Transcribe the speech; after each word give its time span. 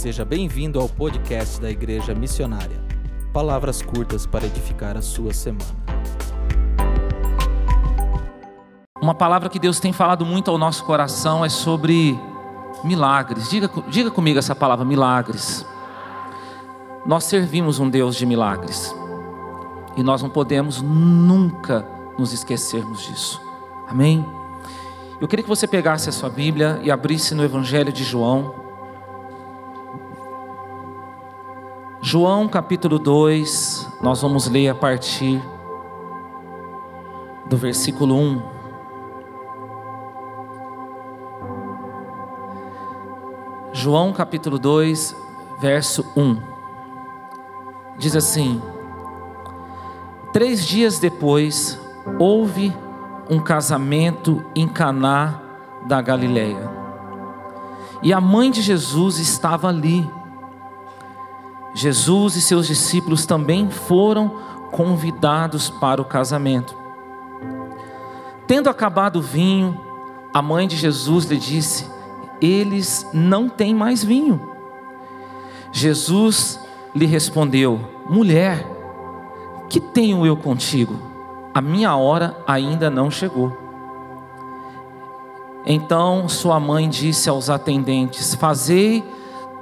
Seja 0.00 0.24
bem-vindo 0.24 0.80
ao 0.80 0.88
podcast 0.88 1.60
da 1.60 1.70
Igreja 1.70 2.14
Missionária. 2.14 2.82
Palavras 3.34 3.82
curtas 3.82 4.24
para 4.24 4.46
edificar 4.46 4.96
a 4.96 5.02
sua 5.02 5.34
semana. 5.34 5.76
Uma 8.98 9.14
palavra 9.14 9.50
que 9.50 9.58
Deus 9.58 9.78
tem 9.78 9.92
falado 9.92 10.24
muito 10.24 10.50
ao 10.50 10.56
nosso 10.56 10.86
coração 10.86 11.44
é 11.44 11.50
sobre 11.50 12.18
milagres. 12.82 13.50
Diga, 13.50 13.70
diga 13.90 14.10
comigo 14.10 14.38
essa 14.38 14.54
palavra, 14.54 14.86
milagres. 14.86 15.66
Nós 17.04 17.24
servimos 17.24 17.78
um 17.78 17.90
Deus 17.90 18.16
de 18.16 18.24
milagres. 18.24 18.94
E 19.98 20.02
nós 20.02 20.22
não 20.22 20.30
podemos 20.30 20.80
nunca 20.80 21.86
nos 22.18 22.32
esquecermos 22.32 23.02
disso. 23.02 23.38
Amém? 23.86 24.24
Eu 25.20 25.28
queria 25.28 25.42
que 25.42 25.48
você 25.50 25.68
pegasse 25.68 26.08
a 26.08 26.12
sua 26.12 26.30
Bíblia 26.30 26.80
e 26.82 26.90
abrisse 26.90 27.34
no 27.34 27.44
Evangelho 27.44 27.92
de 27.92 28.02
João. 28.02 28.59
João 32.02 32.48
capítulo 32.48 32.98
2, 32.98 33.86
nós 34.00 34.22
vamos 34.22 34.48
ler 34.48 34.70
a 34.70 34.74
partir 34.74 35.38
do 37.46 37.58
versículo 37.58 38.16
1. 38.16 38.42
João 43.74 44.14
capítulo 44.14 44.58
2, 44.58 45.14
verso 45.60 46.02
1. 46.16 46.38
Diz 47.98 48.16
assim: 48.16 48.62
Três 50.32 50.66
dias 50.66 50.98
depois, 50.98 51.78
houve 52.18 52.74
um 53.28 53.38
casamento 53.38 54.42
em 54.56 54.66
Caná 54.66 55.38
da 55.86 56.00
Galileia. 56.00 56.70
E 58.02 58.10
a 58.10 58.22
mãe 58.22 58.50
de 58.50 58.62
Jesus 58.62 59.18
estava 59.18 59.68
ali. 59.68 60.10
Jesus 61.74 62.36
e 62.36 62.40
seus 62.40 62.66
discípulos 62.66 63.26
também 63.26 63.70
foram 63.70 64.28
convidados 64.70 65.70
para 65.70 66.00
o 66.00 66.04
casamento. 66.04 66.76
Tendo 68.46 68.68
acabado 68.68 69.16
o 69.16 69.22
vinho, 69.22 69.80
a 70.34 70.42
mãe 70.42 70.66
de 70.66 70.76
Jesus 70.76 71.24
lhe 71.26 71.36
disse: 71.36 71.86
Eles 72.40 73.06
não 73.12 73.48
têm 73.48 73.74
mais 73.74 74.02
vinho. 74.02 74.40
Jesus 75.72 76.58
lhe 76.94 77.06
respondeu: 77.06 77.80
Mulher, 78.08 78.66
que 79.68 79.78
tenho 79.78 80.26
eu 80.26 80.36
contigo? 80.36 81.10
a 81.52 81.60
minha 81.60 81.94
hora 81.96 82.36
ainda 82.46 82.90
não 82.90 83.10
chegou. 83.10 83.56
Então 85.66 86.28
sua 86.28 86.58
mãe 86.58 86.88
disse 86.88 87.28
aos 87.28 87.50
atendentes: 87.50 88.34
Fazei 88.34 89.04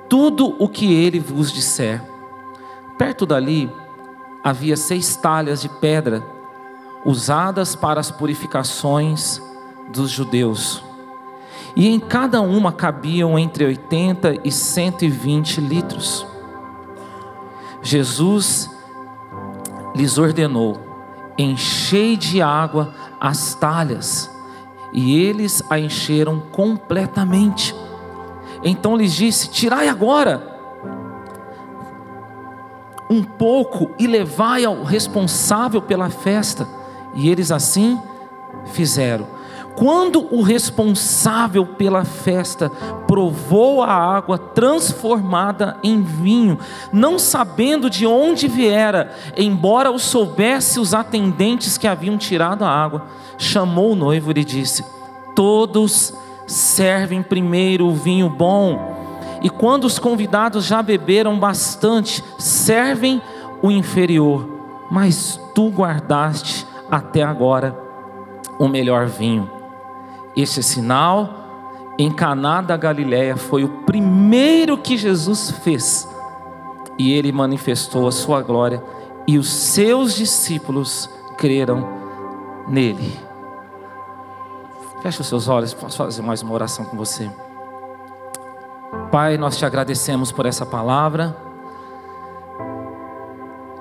tudo 0.09 0.55
o 0.59 0.69
que 0.69 0.93
ele 0.93 1.21
vos 1.21 1.53
disser. 1.53 2.03
Perto 2.97 3.27
dali 3.27 3.71
havia 4.43 4.77
seis 4.77 5.17
talhas 5.17 5.61
de 5.61 5.69
pedra 5.69 6.25
usadas 7.05 7.77
para 7.77 8.01
as 8.01 8.11
purificações 8.11 9.41
dos 9.89 10.11
judeus. 10.11 10.83
E 11.77 11.89
em 11.89 12.01
cada 12.01 12.41
uma 12.41 12.73
cabiam 12.73 13.39
entre 13.39 13.65
80 13.65 14.41
e 14.45 14.51
120 14.51 15.61
litros. 15.61 16.27
Jesus 17.83 18.71
lhes 19.95 20.19
ordenou: 20.19 20.79
enchei 21.37 22.17
de 22.17 22.43
água 22.43 22.95
as 23.21 23.55
talhas. 23.55 24.31
E 24.93 25.21
eles 25.21 25.63
a 25.69 25.79
encheram 25.79 26.41
completamente. 26.41 27.75
Então 28.63 28.97
lhes 28.97 29.13
disse: 29.15 29.51
Tirai 29.51 29.89
agora 29.89 30.59
um 33.11 33.23
pouco 33.23 33.91
e 33.99 34.07
levai 34.07 34.65
ao 34.65 34.83
responsável 34.83 35.81
pela 35.81 36.11
festa. 36.11 36.69
E 37.15 37.29
eles 37.29 37.51
assim 37.51 37.99
fizeram. 38.67 39.27
Quando 39.75 40.35
o 40.35 40.43
responsável 40.43 41.65
pela 41.65 42.05
festa 42.05 42.69
provou 43.07 43.81
a 43.81 43.93
água 43.93 44.37
transformada 44.37 45.77
em 45.85 46.03
vinho, 46.03 46.59
não 46.93 47.17
sabendo 47.17 47.89
de 47.89 48.05
onde 48.05 48.49
viera, 48.49 49.15
embora 49.37 49.93
o 49.93 49.99
soubesse 49.99 50.81
os 50.81 50.95
atendentes 50.95 51.79
que 51.79 51.87
haviam 51.87 52.19
tirado 52.19 52.65
a 52.65 52.69
água, 52.69 53.07
chamou 53.39 53.93
o 53.93 53.97
noivo 53.97 54.33
e 54.33 54.35
lhe 54.35 54.45
disse: 54.45 54.85
Todos 55.33 56.13
servem 56.49 57.23
primeiro 57.23 57.87
o 57.87 57.95
vinho 57.95 58.29
bom, 58.29 58.97
e 59.41 59.49
quando 59.49 59.85
os 59.85 59.99
convidados 59.99 60.65
já 60.65 60.83
beberam 60.83 61.39
bastante, 61.39 62.25
servem 62.39 63.23
o 63.63 63.71
inferior, 63.71 64.49
mas 64.91 65.41
tu 65.55 65.69
guardaste 65.69 66.67
até 66.91 67.23
agora 67.23 67.79
o 68.59 68.67
melhor 68.67 69.07
vinho. 69.07 69.49
Esse 70.37 70.63
sinal 70.63 71.39
em 71.99 72.11
Caná 72.11 72.61
da 72.61 72.77
Galiléia 72.77 73.37
foi 73.37 73.65
o 73.65 73.69
primeiro 73.69 74.79
que 74.79 74.97
Jesus 74.97 75.51
fez. 75.51 76.09
E 76.97 77.13
ele 77.13 77.31
manifestou 77.31 78.09
a 78.09 78.13
sua 78.13 78.41
glória 78.43 78.83
e 79.27 79.39
os 79.39 79.49
seus 79.49 80.15
discípulos 80.15 81.09
creram 81.37 81.89
nele. 82.67 83.28
Feche 85.01 85.21
os 85.21 85.29
seus 85.29 85.47
olhos, 85.47 85.73
posso 85.73 85.97
fazer 85.97 86.23
mais 86.23 86.43
uma 86.43 86.53
oração 86.53 86.85
com 86.85 86.97
você. 86.97 87.31
Pai, 89.13 89.39
nós 89.39 89.57
te 89.57 89.65
agradecemos 89.65 90.33
por 90.33 90.45
essa 90.45 90.67
palavra. 90.67 91.37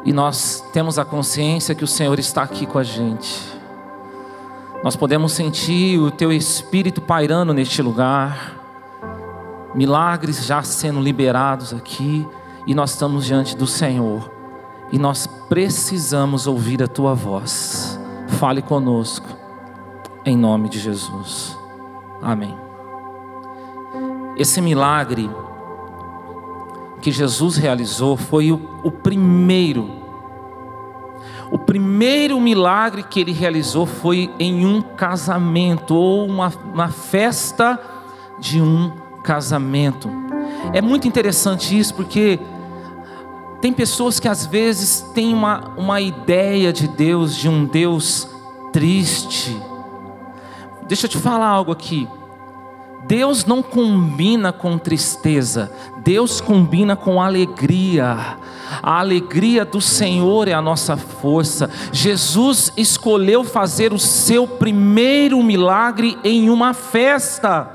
E 0.06 0.14
nós 0.14 0.64
temos 0.72 1.00
a 1.00 1.04
consciência 1.04 1.74
que 1.74 1.84
o 1.84 1.88
Senhor 1.88 2.20
está 2.20 2.44
aqui 2.44 2.68
com 2.68 2.78
a 2.78 2.84
gente. 2.84 3.58
Nós 4.84 4.96
podemos 4.96 5.32
sentir 5.32 6.00
o 6.00 6.12
teu 6.12 6.32
espírito 6.32 7.02
pairando 7.02 7.52
neste 7.52 7.82
lugar, 7.82 8.56
milagres 9.74 10.46
já 10.46 10.62
sendo 10.62 11.02
liberados 11.02 11.74
aqui, 11.74 12.28
e 12.68 12.76
nós 12.76 12.92
estamos 12.92 13.26
diante 13.26 13.58
do 13.58 13.66
Senhor, 13.66 14.32
e 14.92 15.00
nós 15.00 15.26
precisamos 15.50 16.46
ouvir 16.46 16.82
a 16.84 16.88
tua 16.88 17.16
voz. 17.16 18.00
Fale 18.28 18.62
conosco, 18.62 19.28
em 20.28 20.36
nome 20.36 20.68
de 20.68 20.78
Jesus. 20.78 21.58
Amém. 22.22 22.54
Esse 24.36 24.62
milagre 24.62 25.30
que 27.02 27.12
Jesus 27.12 27.56
realizou 27.56 28.18
foi 28.18 28.52
o, 28.52 28.60
o 28.84 28.92
primeiro 28.92 30.06
o 31.50 31.58
primeiro 31.58 32.42
milagre 32.42 33.04
que 33.04 33.22
ele 33.22 33.32
realizou 33.32 33.86
foi 33.86 34.30
em 34.38 34.66
um 34.66 34.82
casamento, 34.82 35.96
ou 35.96 36.28
uma, 36.28 36.52
uma 36.74 36.90
festa 36.90 37.80
de 38.38 38.62
um 38.62 38.92
casamento. 39.24 40.10
É 40.74 40.82
muito 40.82 41.08
interessante 41.08 41.78
isso, 41.80 41.96
porque 41.96 42.38
tem 43.62 43.72
pessoas 43.72 44.20
que 44.20 44.28
às 44.28 44.46
vezes 44.46 45.00
têm 45.14 45.34
uma, 45.34 45.72
uma 45.78 46.02
ideia 46.02 46.74
de 46.74 46.86
Deus, 46.86 47.34
de 47.34 47.48
um 47.48 47.64
Deus 47.64 48.28
triste. 48.74 49.58
Deixa 50.88 51.06
eu 51.06 51.10
te 51.10 51.18
falar 51.18 51.48
algo 51.48 51.72
aqui. 51.72 52.08
Deus 53.08 53.46
não 53.46 53.64
combina 53.64 54.52
com 54.52 54.78
tristeza, 54.78 55.72
Deus 56.00 56.42
combina 56.42 56.96
com 56.96 57.22
alegria. 57.22 58.38
A 58.84 59.00
alegria 59.00 59.64
do 59.64 59.80
Senhor 59.80 60.50
é 60.50 60.54
a 60.54 60.62
nossa 60.62 60.98
força. 60.98 61.70
Jesus 61.94 62.74
escolheu 62.76 63.46
fazer 63.46 63.94
o 63.94 64.00
seu 64.00 64.46
primeiro 64.46 65.42
milagre 65.42 66.18
em 66.22 66.50
uma 66.50 66.74
festa. 66.74 67.72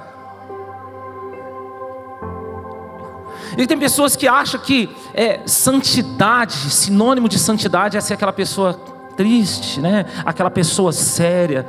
E 3.57 3.67
tem 3.67 3.79
pessoas 3.79 4.17
que 4.17 4.29
acham 4.29 4.61
que 4.61 4.89
é, 5.15 5.41
santidade, 5.47 6.71
sinônimo 6.71 7.29
de 7.29 7.39
santidade 7.39 7.97
é 7.97 8.01
ser 8.01 8.15
aquela 8.15 8.33
pessoa 8.33 8.75
triste, 9.17 9.81
né? 9.81 10.07
aquela 10.25 10.51
pessoa 10.51 10.93
séria. 10.93 11.67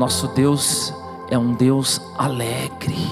Nosso 0.00 0.28
Deus 0.28 0.94
é 1.28 1.36
um 1.36 1.52
Deus 1.52 2.00
alegre. 2.16 3.06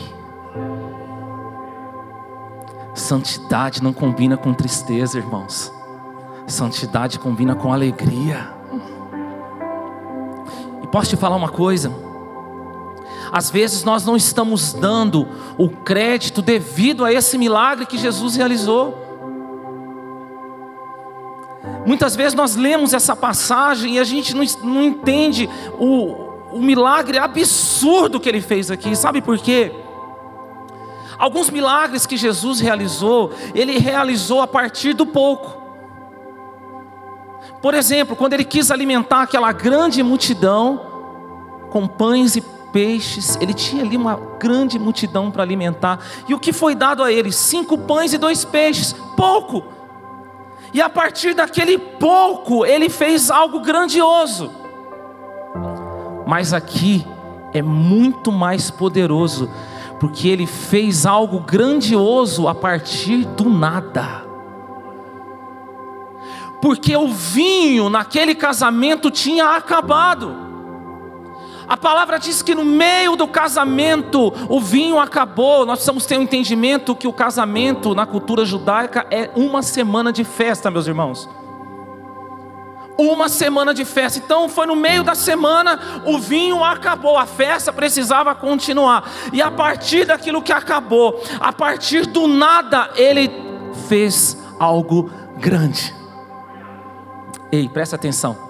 Santidade 2.94 3.82
não 3.82 3.92
combina 3.92 4.38
com 4.38 4.54
tristeza, 4.54 5.18
irmãos. 5.18 5.70
Santidade 6.46 7.18
combina 7.18 7.54
com 7.54 7.74
alegria. 7.74 8.54
E 10.82 10.86
posso 10.86 11.10
te 11.10 11.16
falar 11.18 11.36
uma 11.36 11.50
coisa? 11.50 11.92
Às 13.30 13.50
vezes 13.50 13.84
nós 13.84 14.06
não 14.06 14.16
estamos 14.16 14.72
dando 14.72 15.28
o 15.58 15.68
crédito 15.68 16.40
devido 16.40 17.04
a 17.04 17.12
esse 17.12 17.36
milagre 17.36 17.84
que 17.84 17.98
Jesus 17.98 18.34
realizou. 18.34 18.96
Muitas 21.84 22.16
vezes 22.16 22.32
nós 22.32 22.56
lemos 22.56 22.94
essa 22.94 23.14
passagem 23.14 23.96
e 23.96 23.98
a 23.98 24.04
gente 24.04 24.34
não, 24.34 24.44
não 24.64 24.82
entende 24.82 25.50
o, 25.78 26.27
o 26.52 26.60
milagre 26.60 27.18
absurdo 27.18 28.20
que 28.20 28.28
ele 28.28 28.40
fez 28.40 28.70
aqui. 28.70 28.94
Sabe 28.96 29.20
por 29.20 29.38
quê? 29.38 29.72
Alguns 31.18 31.50
milagres 31.50 32.06
que 32.06 32.16
Jesus 32.16 32.60
realizou, 32.60 33.32
ele 33.54 33.78
realizou 33.78 34.40
a 34.40 34.46
partir 34.46 34.92
do 34.92 35.04
pouco. 35.04 35.58
Por 37.60 37.74
exemplo, 37.74 38.14
quando 38.14 38.34
ele 38.34 38.44
quis 38.44 38.70
alimentar 38.70 39.22
aquela 39.22 39.50
grande 39.50 40.02
multidão 40.02 40.80
com 41.70 41.88
pães 41.88 42.36
e 42.36 42.40
peixes, 42.72 43.36
ele 43.40 43.52
tinha 43.52 43.82
ali 43.82 43.96
uma 43.96 44.14
grande 44.38 44.78
multidão 44.78 45.30
para 45.30 45.42
alimentar. 45.42 45.98
E 46.28 46.34
o 46.34 46.38
que 46.38 46.52
foi 46.52 46.74
dado 46.74 47.02
a 47.02 47.12
ele? 47.12 47.32
Cinco 47.32 47.76
pães 47.76 48.12
e 48.12 48.18
dois 48.18 48.44
peixes, 48.44 48.94
pouco. 49.16 49.64
E 50.72 50.80
a 50.80 50.88
partir 50.88 51.34
daquele 51.34 51.78
pouco, 51.78 52.64
ele 52.64 52.88
fez 52.88 53.30
algo 53.30 53.60
grandioso. 53.60 54.52
Mas 56.28 56.52
aqui 56.52 57.06
é 57.54 57.62
muito 57.62 58.30
mais 58.30 58.70
poderoso, 58.70 59.50
porque 59.98 60.28
ele 60.28 60.46
fez 60.46 61.06
algo 61.06 61.40
grandioso 61.40 62.46
a 62.46 62.54
partir 62.54 63.24
do 63.24 63.48
nada. 63.48 64.26
Porque 66.60 66.94
o 66.94 67.08
vinho 67.08 67.88
naquele 67.88 68.34
casamento 68.34 69.10
tinha 69.10 69.56
acabado. 69.56 70.36
A 71.66 71.78
palavra 71.78 72.18
diz 72.18 72.42
que 72.42 72.54
no 72.54 72.64
meio 72.64 73.16
do 73.16 73.26
casamento 73.26 74.30
o 74.50 74.60
vinho 74.60 74.98
acabou. 74.98 75.64
Nós 75.64 75.78
precisamos 75.78 76.04
ter 76.04 76.18
um 76.18 76.22
entendimento 76.22 76.94
que 76.94 77.08
o 77.08 77.12
casamento 77.12 77.94
na 77.94 78.04
cultura 78.04 78.44
judaica 78.44 79.06
é 79.10 79.30
uma 79.34 79.62
semana 79.62 80.12
de 80.12 80.24
festa, 80.24 80.70
meus 80.70 80.86
irmãos. 80.86 81.26
Uma 82.98 83.28
semana 83.28 83.72
de 83.72 83.84
festa. 83.84 84.18
Então 84.18 84.48
foi 84.48 84.66
no 84.66 84.74
meio 84.74 85.04
da 85.04 85.14
semana, 85.14 86.02
o 86.04 86.18
vinho 86.18 86.64
acabou, 86.64 87.16
a 87.16 87.26
festa 87.26 87.72
precisava 87.72 88.34
continuar. 88.34 89.08
E 89.32 89.40
a 89.40 89.50
partir 89.50 90.04
daquilo 90.04 90.42
que 90.42 90.52
acabou, 90.52 91.22
a 91.38 91.52
partir 91.52 92.06
do 92.06 92.26
nada, 92.26 92.90
ele 92.96 93.30
fez 93.88 94.36
algo 94.58 95.10
grande. 95.38 95.94
Ei, 97.52 97.68
presta 97.68 97.94
atenção. 97.94 98.47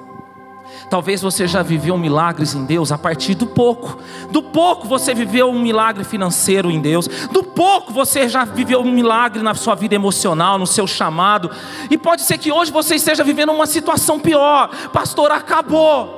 Talvez 0.90 1.20
você 1.20 1.46
já 1.46 1.62
viveu 1.62 1.98
milagres 1.98 2.54
em 2.54 2.64
Deus 2.64 2.90
a 2.90 2.96
partir 2.96 3.34
do 3.34 3.46
pouco. 3.46 3.98
Do 4.30 4.42
pouco 4.42 4.88
você 4.88 5.14
viveu 5.14 5.50
um 5.50 5.58
milagre 5.58 6.02
financeiro 6.02 6.70
em 6.70 6.80
Deus. 6.80 7.06
Do 7.30 7.42
pouco 7.42 7.92
você 7.92 8.28
já 8.28 8.44
viveu 8.44 8.80
um 8.80 8.90
milagre 8.90 9.42
na 9.42 9.54
sua 9.54 9.74
vida 9.74 9.94
emocional, 9.94 10.58
no 10.58 10.66
seu 10.66 10.86
chamado. 10.86 11.50
E 11.90 11.98
pode 11.98 12.22
ser 12.22 12.38
que 12.38 12.50
hoje 12.50 12.72
você 12.72 12.94
esteja 12.94 13.22
vivendo 13.22 13.52
uma 13.52 13.66
situação 13.66 14.18
pior. 14.18 14.70
Pastor, 14.92 15.30
acabou. 15.30 16.16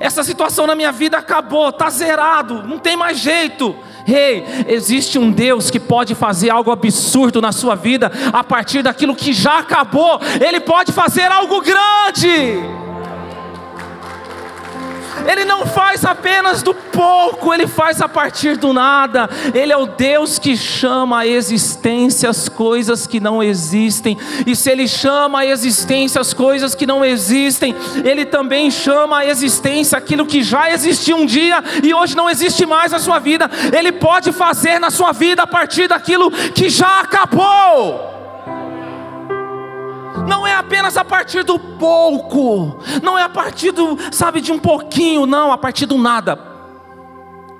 Essa 0.00 0.22
situação 0.22 0.66
na 0.66 0.74
minha 0.74 0.92
vida 0.92 1.18
acabou, 1.18 1.68
está 1.68 1.90
zerado, 1.90 2.62
não 2.62 2.78
tem 2.78 2.96
mais 2.96 3.18
jeito. 3.18 3.74
Ei, 4.06 4.14
hey, 4.14 4.44
existe 4.68 5.18
um 5.18 5.30
Deus 5.30 5.70
que 5.70 5.78
pode 5.78 6.14
fazer 6.14 6.50
algo 6.50 6.70
absurdo 6.70 7.40
na 7.40 7.52
sua 7.52 7.74
vida 7.74 8.10
a 8.32 8.42
partir 8.42 8.82
daquilo 8.82 9.14
que 9.14 9.32
já 9.32 9.58
acabou. 9.58 10.20
Ele 10.40 10.60
pode 10.60 10.92
fazer 10.92 11.30
algo 11.30 11.60
grande. 11.60 12.81
Ele 15.30 15.44
não 15.44 15.66
faz 15.66 16.04
apenas 16.04 16.62
do 16.62 16.74
pouco, 16.74 17.52
ele 17.52 17.66
faz 17.66 18.00
a 18.00 18.08
partir 18.08 18.56
do 18.56 18.72
nada. 18.72 19.28
Ele 19.54 19.72
é 19.72 19.76
o 19.76 19.86
Deus 19.86 20.38
que 20.38 20.56
chama 20.56 21.20
a 21.20 21.26
existência 21.26 22.28
as 22.28 22.48
coisas 22.48 23.06
que 23.06 23.20
não 23.20 23.42
existem. 23.42 24.16
E 24.46 24.54
se 24.54 24.70
ele 24.70 24.86
chama 24.86 25.40
a 25.40 25.46
existência 25.46 26.20
as 26.20 26.32
coisas 26.32 26.74
que 26.74 26.86
não 26.86 27.04
existem, 27.04 27.74
ele 28.04 28.24
também 28.24 28.70
chama 28.70 29.18
a 29.18 29.26
existência 29.26 29.96
aquilo 29.96 30.26
que 30.26 30.42
já 30.42 30.70
existiu 30.70 31.16
um 31.16 31.26
dia 31.26 31.62
e 31.82 31.94
hoje 31.94 32.16
não 32.16 32.28
existe 32.28 32.66
mais 32.66 32.92
na 32.92 32.98
sua 32.98 33.18
vida. 33.18 33.50
Ele 33.76 33.92
pode 33.92 34.32
fazer 34.32 34.78
na 34.78 34.90
sua 34.90 35.12
vida 35.12 35.42
a 35.42 35.46
partir 35.46 35.88
daquilo 35.88 36.30
que 36.30 36.68
já 36.68 37.00
acabou 37.00 38.11
não 40.26 40.46
é 40.46 40.54
apenas 40.54 40.96
a 40.96 41.04
partir 41.04 41.42
do 41.42 41.58
pouco, 41.58 42.78
não 43.02 43.18
é 43.18 43.22
a 43.22 43.28
partir 43.28 43.72
do, 43.72 43.96
sabe, 44.10 44.40
de 44.40 44.52
um 44.52 44.58
pouquinho, 44.58 45.26
não, 45.26 45.52
a 45.52 45.58
partir 45.58 45.86
do 45.86 45.98
nada. 45.98 46.36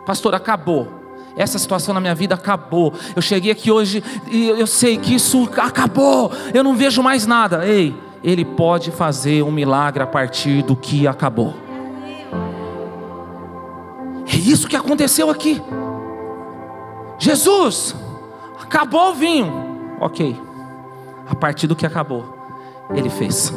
Pastor, 0.04 0.34
acabou. 0.34 1.00
Essa 1.36 1.58
situação 1.58 1.94
na 1.94 2.00
minha 2.00 2.14
vida 2.14 2.34
acabou. 2.34 2.92
Eu 3.16 3.22
cheguei 3.22 3.50
aqui 3.50 3.70
hoje 3.70 4.04
e 4.30 4.48
eu 4.48 4.66
sei 4.66 4.98
que 4.98 5.14
isso 5.14 5.48
acabou. 5.56 6.30
Eu 6.52 6.62
não 6.62 6.76
vejo 6.76 7.02
mais 7.02 7.26
nada. 7.26 7.66
Ei, 7.66 7.94
ele 8.22 8.44
pode 8.44 8.90
fazer 8.90 9.42
um 9.42 9.50
milagre 9.50 10.02
a 10.02 10.06
partir 10.06 10.62
do 10.62 10.76
que 10.76 11.06
acabou. 11.06 11.54
É 14.26 14.36
isso 14.36 14.68
que 14.68 14.76
aconteceu 14.76 15.30
aqui. 15.30 15.60
Jesus, 17.18 17.94
acabou 18.60 19.10
o 19.10 19.14
vinho. 19.14 19.70
Ok, 20.00 20.36
a 21.28 21.34
partir 21.34 21.66
do 21.66 21.76
que 21.76 21.86
acabou, 21.86 22.31
ele 22.94 23.10
fez. 23.10 23.52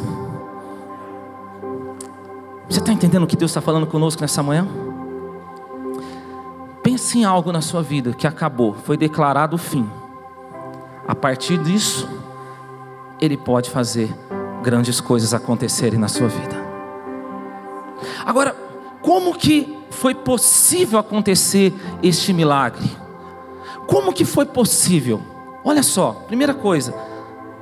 Você 2.68 2.80
está 2.80 2.92
entendendo 2.92 3.22
o 3.22 3.26
que 3.26 3.36
Deus 3.36 3.50
está 3.50 3.60
falando 3.60 3.86
conosco 3.86 4.22
nessa 4.22 4.42
manhã? 4.42 4.66
Pense 6.82 7.18
em 7.18 7.24
algo 7.24 7.52
na 7.52 7.60
sua 7.60 7.82
vida 7.82 8.12
que 8.12 8.26
acabou, 8.26 8.74
foi 8.74 8.96
declarado 8.96 9.56
o 9.56 9.58
fim. 9.58 9.88
A 11.06 11.14
partir 11.14 11.58
disso, 11.58 12.08
Ele 13.20 13.36
pode 13.36 13.70
fazer 13.70 14.12
grandes 14.62 15.00
coisas 15.00 15.32
acontecerem 15.32 15.98
na 15.98 16.08
sua 16.08 16.28
vida. 16.28 16.56
Agora, 18.24 18.56
como 19.00 19.34
que 19.34 19.78
foi 19.90 20.14
possível 20.14 20.98
acontecer 20.98 21.72
este 22.02 22.32
milagre? 22.32 22.90
Como 23.86 24.12
que 24.12 24.24
foi 24.24 24.44
possível? 24.44 25.22
Olha 25.64 25.82
só, 25.82 26.24
primeira 26.26 26.52
coisa, 26.54 26.92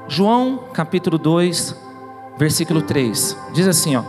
João 0.06 0.60
capítulo 0.72 1.16
2, 1.16 1.74
versículo 2.36 2.82
3, 2.82 3.36
diz 3.52 3.66
assim: 3.66 3.96
ó, 3.96 4.02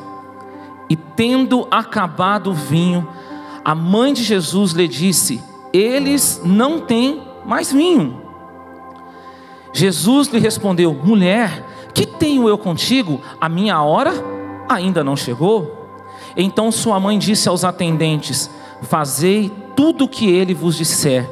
E 0.89 0.95
tendo 0.95 1.68
acabado 1.71 2.51
o 2.51 2.53
vinho, 2.53 3.07
a 3.63 3.74
mãe 3.74 4.13
de 4.13 4.24
Jesus 4.24 4.74
lhe 4.74 4.88
disse: 4.88 5.42
Eles 5.74 6.42
não 6.44 6.81
têm 6.81 7.24
mais 7.45 7.71
vinho. 7.71 8.21
Jesus 9.71 10.27
lhe 10.27 10.39
respondeu: 10.39 10.94
Mulher, 10.94 11.65
que 11.94 12.06
tenho 12.06 12.48
eu 12.48 12.57
contigo? 12.57 13.21
A 13.39 13.48
minha 13.48 13.81
hora 13.81 14.13
ainda 14.68 15.03
não 15.03 15.15
chegou. 15.15 15.86
Então 16.36 16.71
sua 16.71 17.00
mãe 17.00 17.18
disse 17.18 17.48
aos 17.48 17.63
atendentes: 17.63 18.50
Fazei 18.83 19.51
tudo 19.75 20.06
o 20.06 20.09
que 20.09 20.29
ele 20.29 20.53
vos 20.53 20.75
disser. 20.75 21.29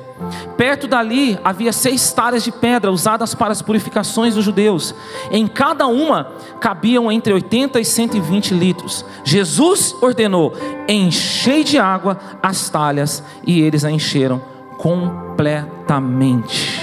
Perto 0.55 0.87
dali 0.87 1.37
havia 1.43 1.73
seis 1.73 2.13
talhas 2.13 2.43
de 2.43 2.51
pedra 2.51 2.91
usadas 2.91 3.33
para 3.33 3.51
as 3.51 3.61
purificações 3.61 4.35
dos 4.35 4.45
judeus. 4.45 4.93
Em 5.31 5.47
cada 5.47 5.87
uma 5.87 6.33
cabiam 6.59 7.11
entre 7.11 7.33
80 7.33 7.79
e 7.79 7.85
120 7.85 8.53
litros. 8.53 9.05
Jesus 9.23 9.95
ordenou: 10.01 10.53
enchei 10.87 11.63
de 11.63 11.77
água 11.77 12.17
as 12.41 12.69
talhas, 12.69 13.23
e 13.45 13.61
eles 13.61 13.83
a 13.83 13.91
encheram 13.91 14.41
completamente. 14.77 16.81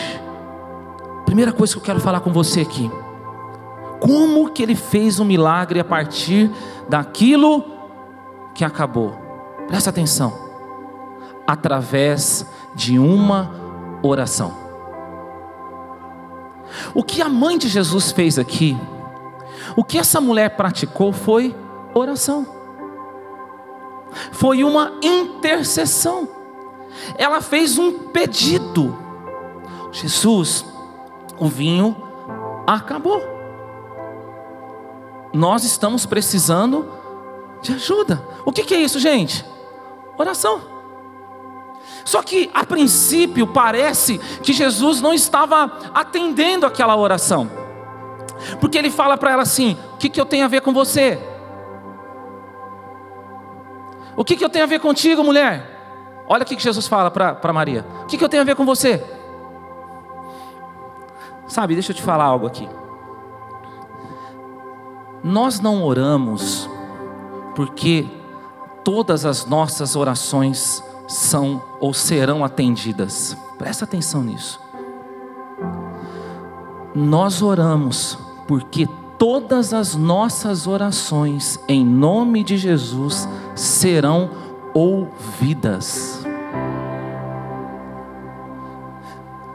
Primeira 1.24 1.52
coisa 1.52 1.74
que 1.74 1.78
eu 1.78 1.84
quero 1.84 2.00
falar 2.00 2.20
com 2.20 2.32
você 2.32 2.60
aqui. 2.60 2.90
Como 4.00 4.50
que 4.50 4.62
ele 4.62 4.74
fez 4.74 5.20
um 5.20 5.24
milagre 5.24 5.78
a 5.78 5.84
partir 5.84 6.50
daquilo 6.88 7.64
que 8.54 8.64
acabou? 8.64 9.14
Presta 9.68 9.90
atenção 9.90 10.50
através 11.50 12.42
de 12.42 12.46
uma 12.98 13.50
oração. 14.02 14.54
O 16.94 17.02
que 17.02 17.20
a 17.20 17.28
mãe 17.28 17.58
de 17.58 17.68
Jesus 17.68 18.12
fez 18.12 18.38
aqui, 18.38 18.76
o 19.76 19.84
que 19.84 19.98
essa 19.98 20.20
mulher 20.20 20.56
praticou 20.56 21.12
foi 21.12 21.54
oração, 21.94 22.46
foi 24.32 24.64
uma 24.64 24.92
intercessão. 25.02 26.28
Ela 27.16 27.40
fez 27.40 27.78
um 27.78 27.92
pedido: 27.92 28.96
Jesus, 29.92 30.64
o 31.38 31.48
vinho 31.48 31.96
acabou. 32.66 33.22
Nós 35.32 35.64
estamos 35.64 36.06
precisando 36.06 36.88
de 37.62 37.72
ajuda. 37.72 38.26
O 38.44 38.52
que, 38.52 38.64
que 38.64 38.74
é 38.74 38.80
isso, 38.80 38.98
gente? 38.98 39.44
Oração. 40.18 40.79
Só 42.04 42.22
que 42.22 42.50
a 42.54 42.64
princípio 42.64 43.46
parece 43.46 44.18
que 44.42 44.52
Jesus 44.52 45.00
não 45.00 45.12
estava 45.12 45.78
atendendo 45.94 46.66
aquela 46.66 46.96
oração, 46.96 47.50
porque 48.60 48.78
ele 48.78 48.90
fala 48.90 49.16
para 49.16 49.32
ela 49.32 49.42
assim: 49.42 49.76
O 49.94 49.96
que, 49.96 50.08
que 50.08 50.20
eu 50.20 50.26
tenho 50.26 50.44
a 50.44 50.48
ver 50.48 50.60
com 50.62 50.72
você? 50.72 51.18
O 54.16 54.24
que, 54.24 54.36
que 54.36 54.44
eu 54.44 54.50
tenho 54.50 54.64
a 54.64 54.68
ver 54.68 54.80
contigo, 54.80 55.22
mulher? 55.22 55.78
Olha 56.28 56.42
o 56.42 56.46
que 56.46 56.58
Jesus 56.58 56.86
fala 56.86 57.10
para 57.10 57.52
Maria: 57.52 57.84
O 58.02 58.06
que, 58.06 58.16
que 58.16 58.24
eu 58.24 58.28
tenho 58.28 58.42
a 58.42 58.46
ver 58.46 58.56
com 58.56 58.64
você? 58.64 59.02
Sabe, 61.46 61.74
deixa 61.74 61.90
eu 61.90 61.96
te 61.96 62.02
falar 62.02 62.24
algo 62.24 62.46
aqui. 62.46 62.68
Nós 65.22 65.60
não 65.60 65.82
oramos 65.84 66.70
porque 67.54 68.06
todas 68.84 69.26
as 69.26 69.44
nossas 69.44 69.96
orações 69.96 70.82
são 71.10 71.60
ou 71.80 71.92
serão 71.92 72.44
atendidas. 72.44 73.36
Presta 73.58 73.84
atenção 73.84 74.22
nisso. 74.22 74.60
Nós 76.94 77.42
oramos 77.42 78.16
porque 78.46 78.88
todas 79.18 79.74
as 79.74 79.96
nossas 79.96 80.68
orações 80.68 81.58
em 81.68 81.84
nome 81.84 82.44
de 82.44 82.56
Jesus 82.56 83.28
serão 83.56 84.30
ouvidas. 84.72 86.24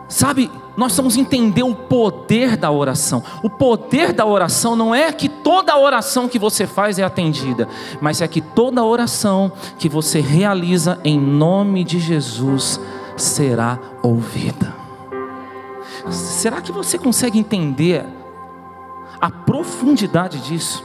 Sabe, 0.09 0.51
nós 0.77 0.95
vamos 0.95 1.17
entender 1.17 1.63
o 1.63 1.73
poder 1.73 2.57
da 2.57 2.69
oração. 2.71 3.23
O 3.41 3.49
poder 3.49 4.11
da 4.11 4.25
oração 4.25 4.75
não 4.75 4.93
é 4.93 5.11
que 5.11 5.29
toda 5.29 5.77
oração 5.77 6.27
que 6.27 6.37
você 6.37 6.67
faz 6.67 6.99
é 6.99 7.03
atendida, 7.03 7.67
mas 8.01 8.21
é 8.21 8.27
que 8.27 8.41
toda 8.41 8.83
oração 8.83 9.51
que 9.77 9.87
você 9.87 10.19
realiza 10.19 10.99
em 11.03 11.19
nome 11.19 11.83
de 11.83 11.99
Jesus 11.99 12.79
será 13.15 13.79
ouvida. 14.01 14.75
Será 16.09 16.61
que 16.61 16.71
você 16.71 16.97
consegue 16.97 17.39
entender 17.39 18.05
a 19.19 19.29
profundidade 19.29 20.39
disso? 20.39 20.83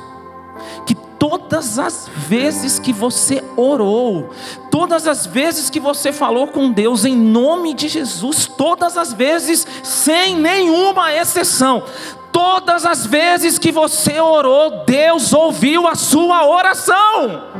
Que 0.87 0.97
todas 1.21 1.79
as 1.79 2.09
vezes 2.09 2.79
que 2.79 2.95
você 2.95 3.45
orou, 3.55 4.31
todas 4.71 5.07
as 5.07 5.27
vezes 5.27 5.69
que 5.69 5.79
você 5.79 6.15
falou 6.15 6.47
com 6.49 6.73
Deus 6.73 7.05
em 7.05 7.15
nome 7.15 7.75
de 7.75 7.89
Jesus, 7.89 8.47
todas 8.47 8.97
as 8.97 9.13
vezes, 9.13 9.67
sem 9.83 10.35
nenhuma 10.35 11.13
exceção, 11.13 11.83
todas 12.33 12.87
as 12.87 13.05
vezes 13.05 13.59
que 13.59 13.71
você 13.71 14.19
orou, 14.19 14.83
Deus 14.87 15.35
ouviu 15.35 15.87
a 15.87 15.95
sua 15.95 16.47
oração. 16.47 17.51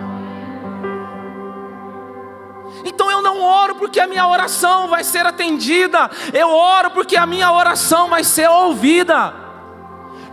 Então 2.83 3.11
eu 3.11 3.21
não 3.21 3.43
oro 3.43 3.75
porque 3.75 4.01
a 4.01 4.07
minha 4.07 4.27
oração 4.27 4.89
vai 4.89 5.05
ser 5.05 5.27
atendida, 5.27 6.11
eu 6.33 6.49
oro 6.49 6.93
porque 6.93 7.15
a 7.15 7.27
minha 7.27 7.53
oração 7.53 8.09
vai 8.09 8.25
ser 8.25 8.49
ouvida. 8.49 9.50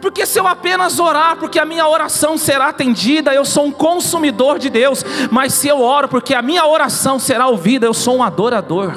Porque 0.07 0.25
se 0.25 0.39
eu 0.39 0.47
apenas 0.47 0.99
orar, 0.99 1.35
porque 1.35 1.59
a 1.59 1.65
minha 1.65 1.85
oração 1.85 2.37
será 2.37 2.69
atendida, 2.69 3.33
eu 3.33 3.43
sou 3.43 3.65
um 3.65 3.71
consumidor 3.73 4.57
de 4.57 4.69
Deus. 4.69 5.03
Mas 5.29 5.51
se 5.51 5.67
eu 5.67 5.81
oro, 5.81 6.07
porque 6.07 6.33
a 6.33 6.41
minha 6.41 6.65
oração 6.65 7.19
será 7.19 7.47
ouvida, 7.47 7.85
eu 7.85 7.93
sou 7.93 8.15
um 8.15 8.23
adorador. 8.23 8.93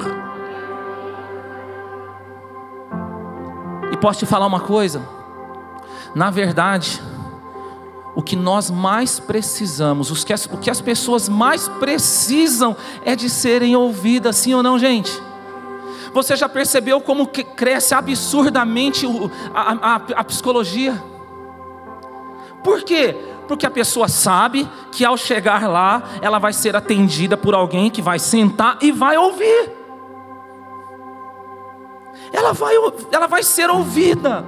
E 3.90 3.96
posso 3.96 4.20
te 4.20 4.26
falar 4.26 4.46
uma 4.46 4.60
coisa? 4.60 5.02
Na 6.14 6.30
verdade, 6.30 7.02
o 8.14 8.22
que 8.22 8.36
nós 8.36 8.70
mais 8.70 9.18
precisamos, 9.18 10.12
o 10.12 10.24
que 10.60 10.70
as, 10.70 10.80
pessoas 10.80 11.28
mais 11.28 11.66
precisam 11.66 12.76
é 13.04 13.16
de 13.16 13.28
serem 13.28 13.74
ouvidas, 13.74 14.36
sim 14.36 14.54
ou 14.54 14.62
não, 14.62 14.78
gente? 14.78 15.20
Você 16.12 16.36
já 16.36 16.48
percebeu 16.48 17.00
como 17.00 17.26
cresce 17.26 17.94
absurdamente 17.94 19.06
a, 19.54 19.72
a, 19.72 19.94
a 20.16 20.24
psicologia? 20.24 21.02
Por 22.62 22.82
quê? 22.82 23.16
Porque 23.48 23.66
a 23.66 23.70
pessoa 23.70 24.08
sabe 24.08 24.68
que 24.92 25.04
ao 25.04 25.16
chegar 25.16 25.68
lá, 25.68 26.02
ela 26.22 26.38
vai 26.38 26.52
ser 26.52 26.76
atendida 26.76 27.36
por 27.36 27.54
alguém 27.54 27.90
que 27.90 28.02
vai 28.02 28.18
sentar 28.18 28.78
e 28.80 28.92
vai 28.92 29.16
ouvir. 29.16 29.72
Ela 32.32 32.52
vai, 32.52 32.74
ela 33.10 33.26
vai 33.26 33.42
ser 33.42 33.70
ouvida. 33.70 34.44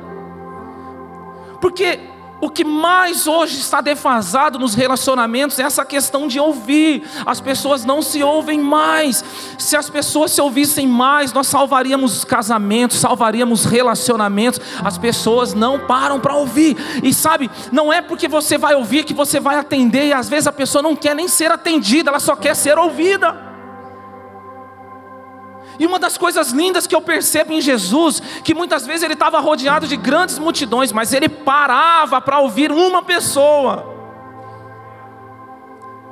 Porque 1.60 2.11
o 2.42 2.50
que 2.50 2.64
mais 2.64 3.28
hoje 3.28 3.56
está 3.60 3.80
defasado 3.80 4.58
nos 4.58 4.74
relacionamentos 4.74 5.60
é 5.60 5.62
essa 5.62 5.84
questão 5.84 6.26
de 6.26 6.40
ouvir. 6.40 7.08
As 7.24 7.40
pessoas 7.40 7.84
não 7.84 8.02
se 8.02 8.20
ouvem 8.20 8.58
mais. 8.58 9.24
Se 9.56 9.76
as 9.76 9.88
pessoas 9.88 10.32
se 10.32 10.40
ouvissem 10.40 10.88
mais, 10.88 11.32
nós 11.32 11.46
salvaríamos 11.46 12.24
casamentos, 12.24 12.98
salvaríamos 12.98 13.64
relacionamentos. 13.64 14.60
As 14.84 14.98
pessoas 14.98 15.54
não 15.54 15.78
param 15.86 16.18
para 16.18 16.34
ouvir. 16.34 16.76
E 17.00 17.14
sabe, 17.14 17.48
não 17.70 17.92
é 17.92 18.02
porque 18.02 18.26
você 18.26 18.58
vai 18.58 18.74
ouvir 18.74 19.04
que 19.04 19.14
você 19.14 19.38
vai 19.38 19.54
atender, 19.54 20.06
e 20.06 20.12
às 20.12 20.28
vezes 20.28 20.48
a 20.48 20.52
pessoa 20.52 20.82
não 20.82 20.96
quer 20.96 21.14
nem 21.14 21.28
ser 21.28 21.52
atendida, 21.52 22.10
ela 22.10 22.18
só 22.18 22.34
quer 22.34 22.56
ser 22.56 22.76
ouvida. 22.76 23.51
E 25.78 25.86
uma 25.86 25.98
das 25.98 26.18
coisas 26.18 26.50
lindas 26.50 26.86
que 26.86 26.94
eu 26.94 27.00
percebo 27.00 27.52
em 27.52 27.60
Jesus, 27.60 28.20
que 28.44 28.54
muitas 28.54 28.86
vezes 28.86 29.02
ele 29.02 29.14
estava 29.14 29.40
rodeado 29.40 29.86
de 29.86 29.96
grandes 29.96 30.38
multidões, 30.38 30.92
mas 30.92 31.12
ele 31.12 31.28
parava 31.28 32.20
para 32.20 32.38
ouvir 32.40 32.70
uma 32.70 33.02
pessoa. 33.02 33.90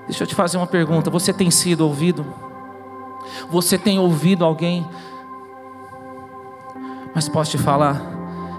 Deixa 0.06 0.24
eu 0.24 0.26
te 0.26 0.34
fazer 0.34 0.56
uma 0.56 0.66
pergunta: 0.66 1.10
você 1.10 1.32
tem 1.32 1.50
sido 1.50 1.82
ouvido? 1.82 2.26
Você 3.48 3.78
tem 3.78 3.98
ouvido 3.98 4.44
alguém? 4.44 4.88
Mas 7.14 7.28
posso 7.28 7.52
te 7.52 7.58
falar, 7.58 8.00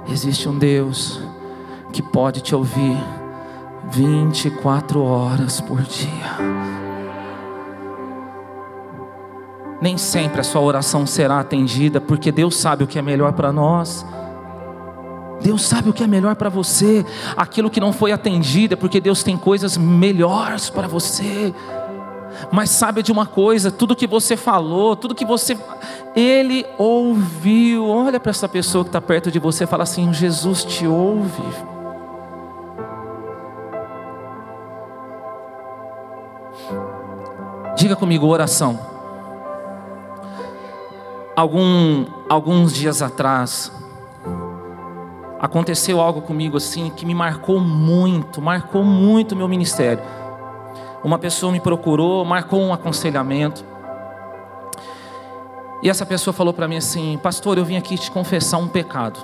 existe 0.08 0.48
um 0.48 0.58
Deus 0.58 1.22
que 1.91 2.01
pode 2.01 2.41
te 2.41 2.55
ouvir 2.55 2.98
24 3.89 5.03
horas 5.03 5.60
por 5.60 5.81
dia 5.81 6.80
nem 9.81 9.97
sempre 9.97 10.39
a 10.39 10.43
sua 10.43 10.61
oração 10.61 11.07
será 11.07 11.39
atendida, 11.39 12.00
porque 12.00 12.31
Deus 12.31 12.55
sabe 12.55 12.83
o 12.83 12.88
que 12.88 13.00
é 13.00 13.01
melhor 13.01 13.33
para 13.33 13.51
nós. 13.51 14.05
Deus 15.41 15.63
sabe 15.63 15.89
o 15.89 15.93
que 15.93 16.03
é 16.03 16.07
melhor 16.07 16.35
para 16.35 16.50
você. 16.50 17.03
Aquilo 17.35 17.67
que 17.67 17.79
não 17.79 17.91
foi 17.91 18.11
atendido 18.11 18.75
é 18.75 18.77
porque 18.77 19.01
Deus 19.01 19.23
tem 19.23 19.35
coisas 19.35 19.75
melhores 19.77 20.69
para 20.69 20.88
você. 20.88 21.51
Mas 22.51 22.69
sabe 22.69 23.01
de 23.01 23.11
uma 23.11 23.25
coisa, 23.25 23.71
tudo 23.71 23.95
que 23.95 24.05
você 24.05 24.38
falou, 24.38 24.95
tudo 24.95 25.15
que 25.15 25.25
você 25.25 25.57
ele 26.15 26.63
ouviu. 26.77 27.88
Olha 27.88 28.19
para 28.19 28.29
essa 28.29 28.47
pessoa 28.47 28.83
que 28.83 28.89
está 28.89 29.01
perto 29.01 29.31
de 29.31 29.39
você 29.39 29.63
e 29.63 29.67
fala 29.67 29.81
assim: 29.81 30.13
Jesus 30.13 30.63
te 30.63 30.85
ouve. 30.85 31.41
Diga 37.75 37.95
comigo 37.95 38.27
oração 38.27 38.90
algum, 41.41 42.05
alguns 42.29 42.74
dias 42.74 43.01
atrás, 43.01 43.71
aconteceu 45.39 46.00
algo 46.00 46.21
comigo 46.21 46.57
assim 46.57 46.91
que 46.91 47.05
me 47.05 47.15
marcou 47.15 47.60
muito, 47.60 48.41
marcou 48.41 48.83
muito 48.83 49.36
meu 49.36 49.48
ministério. 49.48 50.03
Uma 51.03 51.17
pessoa 51.17 51.51
me 51.51 51.60
procurou, 51.60 52.24
marcou 52.24 52.62
um 52.62 52.71
aconselhamento. 52.71 53.65
E 55.81 55.89
essa 55.89 56.05
pessoa 56.05 56.31
falou 56.31 56.53
para 56.53 56.67
mim 56.67 56.77
assim: 56.77 57.19
Pastor, 57.24 57.57
eu 57.57 57.65
vim 57.65 57.75
aqui 57.75 57.98
te 57.98 58.12
confessar 58.12 58.60
um 58.60 58.67
pecado. 58.67 59.19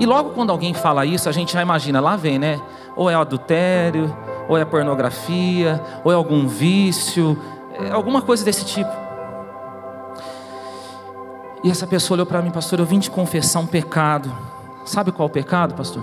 E 0.00 0.06
logo 0.06 0.30
quando 0.30 0.50
alguém 0.50 0.74
fala 0.74 1.06
isso, 1.06 1.28
a 1.28 1.32
gente 1.32 1.52
já 1.52 1.62
imagina, 1.62 2.00
lá 2.00 2.16
vem, 2.16 2.40
né? 2.40 2.60
Ou 2.96 3.08
é 3.08 3.14
adultério, 3.14 4.14
ou 4.48 4.58
é 4.58 4.64
pornografia, 4.64 5.80
ou 6.02 6.10
é 6.10 6.14
algum 6.16 6.48
vício, 6.48 7.38
é 7.72 7.90
alguma 7.92 8.20
coisa 8.20 8.44
desse 8.44 8.64
tipo. 8.64 9.01
E 11.64 11.70
essa 11.70 11.86
pessoa 11.86 12.16
olhou 12.16 12.26
para 12.26 12.42
mim, 12.42 12.50
pastor, 12.50 12.80
eu 12.80 12.86
vim 12.86 12.98
te 12.98 13.10
confessar 13.10 13.60
um 13.60 13.66
pecado. 13.66 14.32
Sabe 14.84 15.12
qual 15.12 15.28
é 15.28 15.30
o 15.30 15.32
pecado, 15.32 15.74
pastor? 15.74 16.02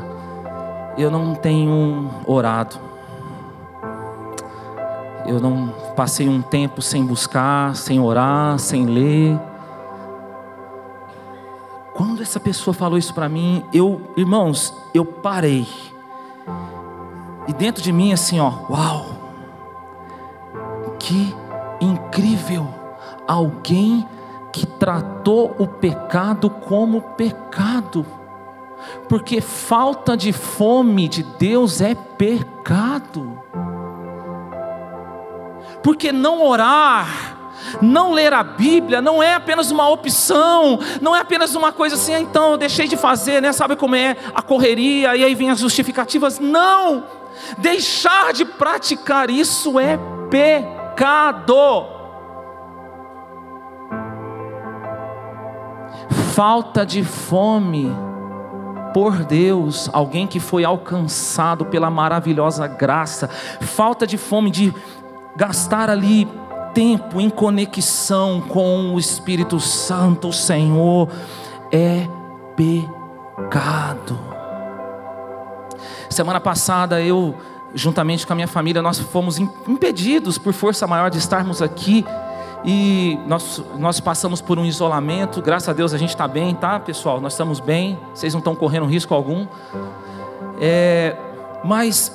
Eu 0.97 1.11
não 1.11 1.35
tenho 1.35 2.09
orado. 2.25 2.77
Eu 5.25 5.39
não 5.39 5.69
passei 5.95 6.29
um 6.29 6.41
tempo 6.41 6.81
sem 6.81 7.05
buscar, 7.05 7.75
sem 7.75 7.99
orar, 7.99 8.57
sem 8.57 8.85
ler. 8.85 9.37
Quando 11.93 12.21
essa 12.21 12.39
pessoa 12.39 12.73
falou 12.73 12.97
isso 12.97 13.13
para 13.13 13.27
mim, 13.27 13.63
eu, 13.73 14.01
irmãos, 14.15 14.73
eu 14.93 15.03
parei. 15.03 15.67
E 17.49 17.53
dentro 17.53 17.83
de 17.83 17.91
mim 17.91 18.13
assim, 18.13 18.39
ó, 18.39 18.53
uau! 18.69 19.07
Que 20.97 21.35
incrível! 21.81 22.65
Alguém 23.27 24.07
que 24.51 24.65
tratou 24.65 25.55
o 25.59 25.67
pecado 25.67 26.49
como 26.49 27.01
pecado, 27.01 28.05
porque 29.07 29.41
falta 29.41 30.15
de 30.15 30.31
fome 30.31 31.07
de 31.07 31.23
Deus 31.23 31.81
é 31.81 31.93
pecado, 31.93 33.41
porque 35.83 36.11
não 36.11 36.43
orar, 36.43 37.37
não 37.81 38.13
ler 38.13 38.33
a 38.33 38.43
Bíblia 38.43 39.01
não 39.01 39.21
é 39.21 39.35
apenas 39.35 39.69
uma 39.69 39.87
opção, 39.89 40.79
não 41.01 41.15
é 41.15 41.19
apenas 41.19 41.55
uma 41.55 41.71
coisa 41.71 41.95
assim, 41.95 42.13
ah, 42.13 42.19
então 42.19 42.51
eu 42.51 42.57
deixei 42.57 42.87
de 42.87 42.97
fazer, 42.97 43.41
né? 43.41 43.51
Sabe 43.51 43.75
como 43.75 43.95
é 43.95 44.15
a 44.33 44.41
correria 44.41 45.15
e 45.15 45.23
aí 45.23 45.35
vem 45.35 45.49
as 45.49 45.59
justificativas? 45.59 46.39
Não! 46.39 47.03
Deixar 47.57 48.33
de 48.33 48.45
praticar 48.45 49.29
isso 49.29 49.79
é 49.79 49.99
pecado. 50.29 51.98
Falta 56.39 56.85
de 56.85 57.03
fome 57.03 57.93
por 58.93 59.25
Deus, 59.25 59.89
alguém 59.91 60.25
que 60.25 60.39
foi 60.39 60.63
alcançado 60.63 61.65
pela 61.65 61.89
maravilhosa 61.89 62.65
graça, 62.65 63.27
falta 63.59 64.07
de 64.07 64.17
fome 64.17 64.49
de 64.49 64.73
gastar 65.35 65.89
ali 65.89 66.25
tempo 66.73 67.19
em 67.19 67.29
conexão 67.29 68.39
com 68.39 68.93
o 68.93 68.97
Espírito 68.97 69.59
Santo, 69.59 70.29
o 70.29 70.33
Senhor, 70.33 71.09
é 71.73 72.07
pecado. 72.55 74.17
Semana 76.09 76.39
passada 76.39 77.01
eu, 77.01 77.35
juntamente 77.75 78.25
com 78.25 78.31
a 78.31 78.35
minha 78.37 78.47
família, 78.47 78.81
nós 78.81 78.97
fomos 78.97 79.39
impedidos 79.39 80.37
por 80.37 80.53
força 80.53 80.87
maior 80.87 81.09
de 81.09 81.17
estarmos 81.17 81.61
aqui 81.61 82.05
e 82.63 83.17
nós, 83.27 83.63
nós 83.77 83.99
passamos 83.99 84.41
por 84.41 84.59
um 84.59 84.65
isolamento. 84.65 85.41
Graças 85.41 85.69
a 85.69 85.73
Deus 85.73 85.93
a 85.93 85.97
gente 85.97 86.09
está 86.09 86.27
bem, 86.27 86.53
tá, 86.53 86.79
pessoal? 86.79 87.21
Nós 87.21 87.33
estamos 87.33 87.59
bem, 87.59 87.97
vocês 88.13 88.33
não 88.33 88.39
estão 88.39 88.55
correndo 88.55 88.85
risco 88.85 89.13
algum. 89.13 89.47
É, 90.59 91.15
mas 91.63 92.13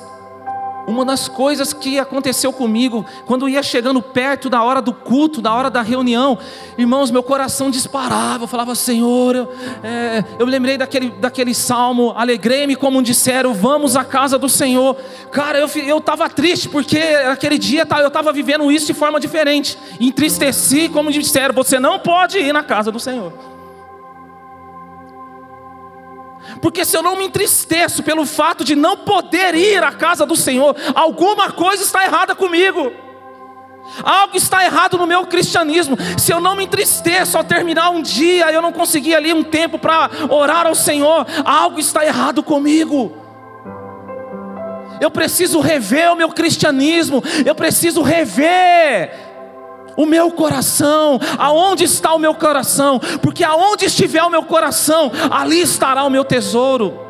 uma 0.87 1.03
das 1.03 1.27
coisas 1.27 1.73
que 1.73 1.99
aconteceu 1.99 2.51
comigo, 2.53 3.05
quando 3.25 3.49
ia 3.49 3.63
chegando 3.63 4.01
perto 4.01 4.49
da 4.49 4.63
hora 4.63 4.81
do 4.81 4.93
culto, 4.93 5.41
da 5.41 5.53
hora 5.53 5.69
da 5.69 5.81
reunião, 5.81 6.37
irmãos, 6.77 7.11
meu 7.11 7.23
coração 7.23 7.71
disparava. 7.71 8.43
Eu 8.43 8.47
falava, 8.47 8.75
Senhor, 8.75 9.35
eu, 9.35 9.49
é, 9.83 10.23
eu 10.37 10.45
lembrei 10.45 10.77
daquele, 10.77 11.09
daquele 11.09 11.53
salmo, 11.53 12.13
alegrei-me 12.15 12.75
como 12.75 13.01
disseram, 13.01 13.53
vamos 13.53 13.95
à 13.95 14.03
casa 14.03 14.37
do 14.37 14.49
Senhor. 14.49 14.95
Cara, 15.31 15.59
eu 15.59 15.97
estava 15.97 16.29
triste, 16.29 16.69
porque 16.69 16.97
aquele 16.97 17.57
dia 17.57 17.87
eu 17.99 18.07
estava 18.07 18.31
vivendo 18.31 18.71
isso 18.71 18.87
de 18.87 18.93
forma 18.93 19.19
diferente. 19.19 19.77
Entristeci, 19.99 20.89
como 20.89 21.11
disseram, 21.11 21.53
você 21.53 21.79
não 21.79 21.99
pode 21.99 22.37
ir 22.37 22.53
na 22.53 22.63
casa 22.63 22.91
do 22.91 22.99
Senhor. 22.99 23.54
Porque 26.61 26.85
se 26.85 26.95
eu 26.95 27.01
não 27.01 27.17
me 27.17 27.25
entristeço 27.25 28.03
pelo 28.03 28.25
fato 28.25 28.63
de 28.63 28.75
não 28.75 28.97
poder 28.97 29.55
ir 29.55 29.83
à 29.83 29.91
casa 29.91 30.25
do 30.25 30.35
Senhor, 30.35 30.75
alguma 30.93 31.51
coisa 31.51 31.83
está 31.83 32.03
errada 32.03 32.35
comigo. 32.35 32.91
Algo 34.03 34.35
está 34.35 34.63
errado 34.65 34.97
no 34.97 35.07
meu 35.07 35.25
cristianismo. 35.25 35.97
Se 36.17 36.31
eu 36.31 36.39
não 36.39 36.55
me 36.55 36.65
entristeço 36.65 37.37
ao 37.37 37.43
terminar 37.43 37.89
um 37.89 38.01
dia, 38.01 38.51
eu 38.51 38.61
não 38.61 38.71
consegui 38.71 39.13
ali 39.15 39.33
um 39.33 39.43
tempo 39.43 39.77
para 39.77 40.09
orar 40.29 40.65
ao 40.67 40.75
Senhor, 40.75 41.25
algo 41.43 41.79
está 41.79 42.05
errado 42.05 42.41
comigo. 42.41 43.11
Eu 44.99 45.11
preciso 45.11 45.59
rever 45.59 46.11
o 46.11 46.15
meu 46.15 46.29
cristianismo, 46.29 47.23
eu 47.45 47.53
preciso 47.53 48.01
rever 48.01 49.34
o 49.95 50.05
meu 50.05 50.31
coração, 50.31 51.19
aonde 51.37 51.83
está 51.83 52.13
o 52.13 52.19
meu 52.19 52.33
coração? 52.33 52.99
Porque 53.21 53.43
aonde 53.43 53.85
estiver 53.85 54.23
o 54.23 54.29
meu 54.29 54.43
coração, 54.43 55.11
ali 55.31 55.61
estará 55.61 56.03
o 56.03 56.09
meu 56.09 56.23
tesouro. 56.23 57.05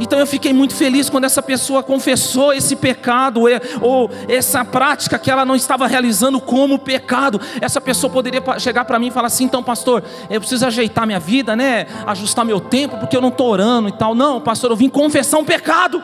Então 0.00 0.18
eu 0.18 0.26
fiquei 0.26 0.52
muito 0.52 0.74
feliz 0.74 1.10
quando 1.10 1.24
essa 1.24 1.42
pessoa 1.42 1.82
confessou 1.82 2.52
esse 2.52 2.76
pecado, 2.76 3.42
ou 3.80 4.10
essa 4.28 4.64
prática 4.64 5.18
que 5.18 5.30
ela 5.30 5.44
não 5.44 5.56
estava 5.56 5.86
realizando 5.86 6.40
como 6.40 6.78
pecado. 6.78 7.40
Essa 7.60 7.80
pessoa 7.80 8.12
poderia 8.12 8.42
chegar 8.58 8.84
para 8.84 8.98
mim 8.98 9.08
e 9.08 9.10
falar 9.10 9.26
assim: 9.26 9.44
então, 9.44 9.62
pastor, 9.62 10.04
eu 10.30 10.40
preciso 10.40 10.66
ajeitar 10.66 11.06
minha 11.06 11.18
vida, 11.18 11.56
né? 11.56 11.86
Ajustar 12.06 12.44
meu 12.44 12.60
tempo, 12.60 12.98
porque 12.98 13.16
eu 13.16 13.20
não 13.20 13.28
estou 13.28 13.48
orando 13.48 13.88
e 13.88 13.92
tal. 13.92 14.14
Não, 14.14 14.40
pastor, 14.40 14.70
eu 14.70 14.76
vim 14.76 14.88
confessar 14.88 15.38
um 15.38 15.44
pecado. 15.44 16.02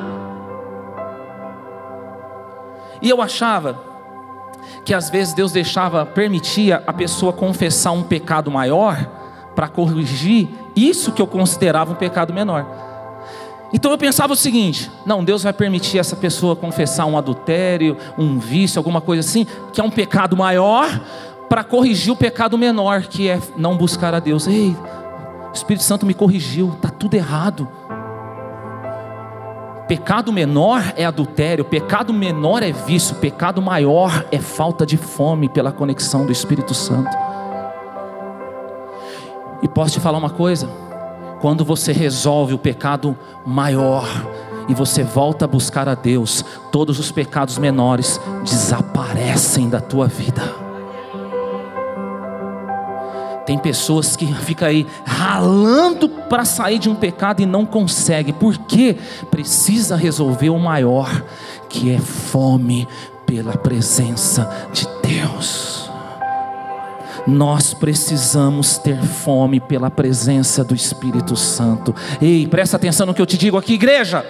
E 3.00 3.08
eu 3.08 3.20
achava 3.20 3.93
que 4.84 4.92
às 4.92 5.08
vezes 5.08 5.32
Deus 5.32 5.50
deixava, 5.50 6.04
permitia 6.04 6.82
a 6.86 6.92
pessoa 6.92 7.32
confessar 7.32 7.92
um 7.92 8.02
pecado 8.02 8.50
maior 8.50 8.96
para 9.54 9.68
corrigir 9.68 10.48
isso 10.76 11.12
que 11.12 11.22
eu 11.22 11.26
considerava 11.26 11.92
um 11.92 11.96
pecado 11.96 12.32
menor. 12.32 12.66
Então 13.72 13.90
eu 13.90 13.98
pensava 13.98 14.32
o 14.32 14.36
seguinte: 14.36 14.90
não, 15.06 15.24
Deus 15.24 15.42
vai 15.42 15.52
permitir 15.52 15.98
essa 15.98 16.14
pessoa 16.14 16.54
confessar 16.54 17.06
um 17.06 17.16
adultério, 17.16 17.96
um 18.18 18.38
vício, 18.38 18.78
alguma 18.78 19.00
coisa 19.00 19.20
assim, 19.20 19.46
que 19.72 19.80
é 19.80 19.84
um 19.84 19.90
pecado 19.90 20.36
maior, 20.36 20.88
para 21.48 21.64
corrigir 21.64 22.12
o 22.12 22.16
pecado 22.16 22.58
menor, 22.58 23.02
que 23.02 23.28
é 23.28 23.40
não 23.56 23.76
buscar 23.76 24.14
a 24.14 24.20
Deus. 24.20 24.46
Ei, 24.46 24.76
o 25.50 25.54
Espírito 25.54 25.84
Santo 25.84 26.04
me 26.04 26.14
corrigiu, 26.14 26.72
está 26.74 26.88
tudo 26.88 27.14
errado. 27.14 27.68
Pecado 29.86 30.32
menor 30.32 30.94
é 30.96 31.04
adultério, 31.04 31.62
pecado 31.62 32.12
menor 32.12 32.62
é 32.62 32.72
vício, 32.72 33.16
pecado 33.16 33.60
maior 33.60 34.24
é 34.32 34.38
falta 34.38 34.86
de 34.86 34.96
fome 34.96 35.46
pela 35.46 35.70
conexão 35.70 36.24
do 36.24 36.32
Espírito 36.32 36.72
Santo. 36.72 37.14
E 39.62 39.68
posso 39.68 39.92
te 39.92 40.00
falar 40.00 40.16
uma 40.16 40.30
coisa? 40.30 40.68
Quando 41.40 41.66
você 41.66 41.92
resolve 41.92 42.54
o 42.54 42.58
pecado 42.58 43.14
maior 43.44 44.06
e 44.68 44.74
você 44.74 45.02
volta 45.02 45.44
a 45.44 45.48
buscar 45.48 45.86
a 45.86 45.94
Deus, 45.94 46.42
todos 46.72 46.98
os 46.98 47.12
pecados 47.12 47.58
menores 47.58 48.18
desaparecem 48.42 49.68
da 49.68 49.82
tua 49.82 50.06
vida. 50.06 50.63
Tem 53.46 53.58
pessoas 53.58 54.16
que 54.16 54.26
ficam 54.26 54.68
aí 54.68 54.86
ralando 55.04 56.08
para 56.08 56.44
sair 56.44 56.78
de 56.78 56.88
um 56.88 56.94
pecado 56.94 57.42
e 57.42 57.46
não 57.46 57.66
consegue, 57.66 58.32
porque 58.32 58.96
precisa 59.30 59.96
resolver 59.96 60.50
o 60.50 60.58
maior, 60.58 61.22
que 61.68 61.92
é 61.92 61.98
fome 61.98 62.88
pela 63.26 63.56
presença 63.56 64.50
de 64.72 64.86
Deus. 65.02 65.90
Nós 67.26 67.72
precisamos 67.72 68.76
ter 68.78 69.02
fome 69.02 69.58
pela 69.58 69.90
presença 69.90 70.62
do 70.62 70.74
Espírito 70.74 71.36
Santo. 71.36 71.94
Ei, 72.20 72.46
presta 72.46 72.76
atenção 72.76 73.06
no 73.06 73.14
que 73.14 73.20
eu 73.20 73.26
te 73.26 73.38
digo 73.38 73.56
aqui, 73.56 73.74
igreja. 73.74 74.24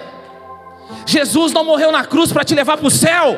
Jesus 1.05 1.51
não 1.51 1.63
morreu 1.63 1.91
na 1.91 2.05
cruz 2.05 2.31
para 2.31 2.43
te 2.43 2.55
levar 2.55 2.77
para 2.77 2.87
o 2.87 2.91
céu. 2.91 3.37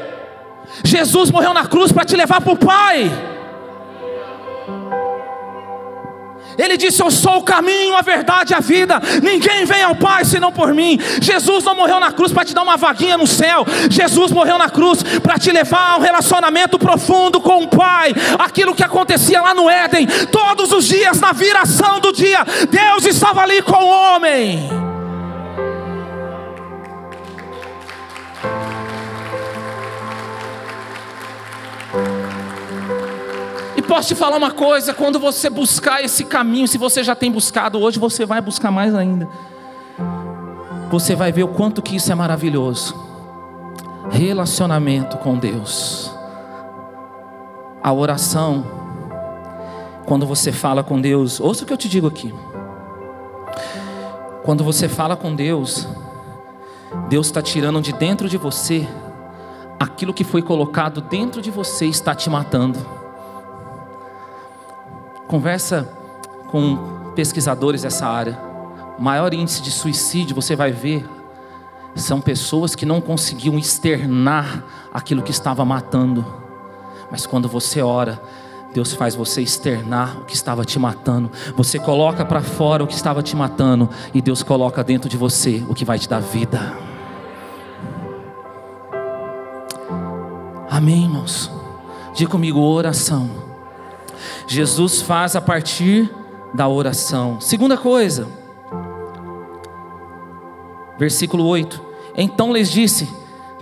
Jesus 0.84 1.32
morreu 1.32 1.54
na 1.54 1.66
cruz 1.66 1.92
para 1.92 2.06
te 2.06 2.16
levar 2.16 2.42
para 2.42 2.54
o 2.54 2.58
Pai. 2.58 3.37
Ele 6.58 6.78
disse: 6.78 7.02
Eu 7.02 7.12
sou 7.12 7.38
o 7.38 7.44
caminho, 7.44 7.96
a 7.96 8.02
verdade 8.02 8.54
e 8.54 8.56
a 8.56 8.60
vida. 8.60 9.02
Ninguém 9.22 9.66
vem 9.66 9.84
ao 9.84 9.96
Pai 9.96 10.26
senão 10.26 10.52
por 10.52 10.74
mim. 10.74 11.00
Jesus 11.22 11.64
não 11.64 11.76
morreu 11.76 12.00
na 12.00 12.12
cruz 12.12 12.32
para 12.32 12.46
te 12.46 12.54
dar 12.54 12.64
uma 12.64 12.78
vaguinha 12.78 13.18
no 13.18 13.28
céu. 13.28 13.66
Jesus 13.90 14.32
morreu 14.32 14.58
na 14.58 14.70
cruz 14.70 15.04
para 15.22 15.38
te 15.38 15.52
levar 15.52 15.92
a 15.92 15.98
um 15.98 16.02
relacionamento 16.02 16.80
profundo 16.80 17.40
com 17.40 17.64
o 17.64 17.68
Pai. 17.68 18.14
Aquilo 18.40 18.76
que 18.76 18.84
acontecia 18.84 19.42
lá 19.42 19.54
no 19.54 19.70
Éden, 19.70 20.08
todos 20.32 20.72
os 20.72 20.86
dias, 20.86 21.20
na 21.20 21.32
viração 21.32 22.00
do 22.00 22.12
dia, 22.12 22.46
Deus 22.70 23.06
estava 23.06 23.42
ali 23.42 23.62
com 23.62 23.78
o 23.78 23.88
homem. 23.88 24.87
Posso 33.98 34.10
te 34.10 34.16
falar 34.16 34.38
uma 34.38 34.52
coisa: 34.52 34.94
quando 34.94 35.20
você 35.20 35.50
buscar 35.50 36.04
esse 36.04 36.24
caminho, 36.24 36.68
se 36.68 36.78
você 36.78 37.04
já 37.04 37.16
tem 37.16 37.32
buscado 37.32 37.80
hoje, 37.80 37.98
você 37.98 38.28
vai 38.28 38.40
buscar 38.40 38.70
mais 38.70 38.94
ainda. 38.94 39.28
Você 40.92 41.16
vai 41.16 41.32
ver 41.32 41.44
o 41.44 41.48
quanto 41.48 41.82
que 41.82 41.96
isso 41.96 42.12
é 42.12 42.16
maravilhoso. 42.16 42.96
Relacionamento 44.12 45.18
com 45.18 45.36
Deus. 45.36 46.12
A 47.82 47.92
oração, 47.92 48.66
quando 50.06 50.28
você 50.28 50.52
fala 50.52 50.84
com 50.84 51.02
Deus, 51.02 51.40
ouça 51.40 51.64
o 51.64 51.68
que 51.68 51.74
eu 51.74 51.78
te 51.78 51.90
digo 51.90 52.06
aqui. 52.06 52.32
Quando 54.44 54.64
você 54.64 54.88
fala 54.88 55.16
com 55.16 55.36
Deus, 55.36 55.88
Deus 57.10 57.28
está 57.28 57.42
tirando 57.42 57.82
de 57.82 57.92
dentro 57.94 58.30
de 58.30 58.38
você 58.38 58.88
aquilo 59.80 60.14
que 60.14 60.24
foi 60.24 60.42
colocado 60.44 61.02
dentro 61.02 61.42
de 61.42 61.50
você 61.50 61.88
está 61.88 62.14
te 62.14 62.30
matando. 62.30 63.07
Conversa 65.28 65.90
com 66.50 67.12
pesquisadores 67.16 67.82
dessa 67.82 68.08
área. 68.08 68.40
O 68.98 69.02
maior 69.02 69.34
índice 69.34 69.62
de 69.62 69.72
suicídio, 69.72 70.36
você 70.36 70.56
vai 70.56 70.72
ver, 70.72 71.08
são 71.96 72.22
pessoas 72.22 72.76
que 72.76 72.86
não 72.86 73.02
conseguiam 73.02 73.58
externar 73.58 74.64
aquilo 74.94 75.22
que 75.22 75.32
estava 75.32 75.66
matando. 75.66 76.26
Mas 77.12 77.26
quando 77.26 77.48
você 77.48 77.82
ora, 77.82 78.22
Deus 78.74 78.94
faz 78.94 79.16
você 79.16 79.42
externar 79.42 80.20
o 80.20 80.26
que 80.26 80.36
estava 80.36 80.64
te 80.64 80.78
matando. 80.78 81.32
Você 81.56 81.80
coloca 81.80 82.24
para 82.24 82.42
fora 82.42 82.84
o 82.84 82.88
que 82.88 82.94
estava 82.94 83.24
te 83.24 83.36
matando 83.36 83.90
e 84.14 84.22
Deus 84.22 84.44
coloca 84.44 84.84
dentro 84.84 85.10
de 85.10 85.18
você 85.18 85.64
o 85.68 85.74
que 85.74 85.86
vai 85.86 85.98
te 85.98 86.08
dar 86.08 86.20
vida. 86.20 86.74
Amém, 90.70 91.04
irmãos. 91.04 91.50
Diga 92.14 92.30
comigo 92.30 92.60
oração. 92.60 93.47
Jesus 94.48 95.02
faz 95.02 95.36
a 95.36 95.42
partir 95.42 96.10
da 96.54 96.68
oração. 96.68 97.40
Segunda 97.42 97.78
coisa, 97.78 98.28
versículo 100.98 101.46
8: 101.46 101.82
Então 102.16 102.54
lhes 102.54 102.72
disse: 102.72 103.08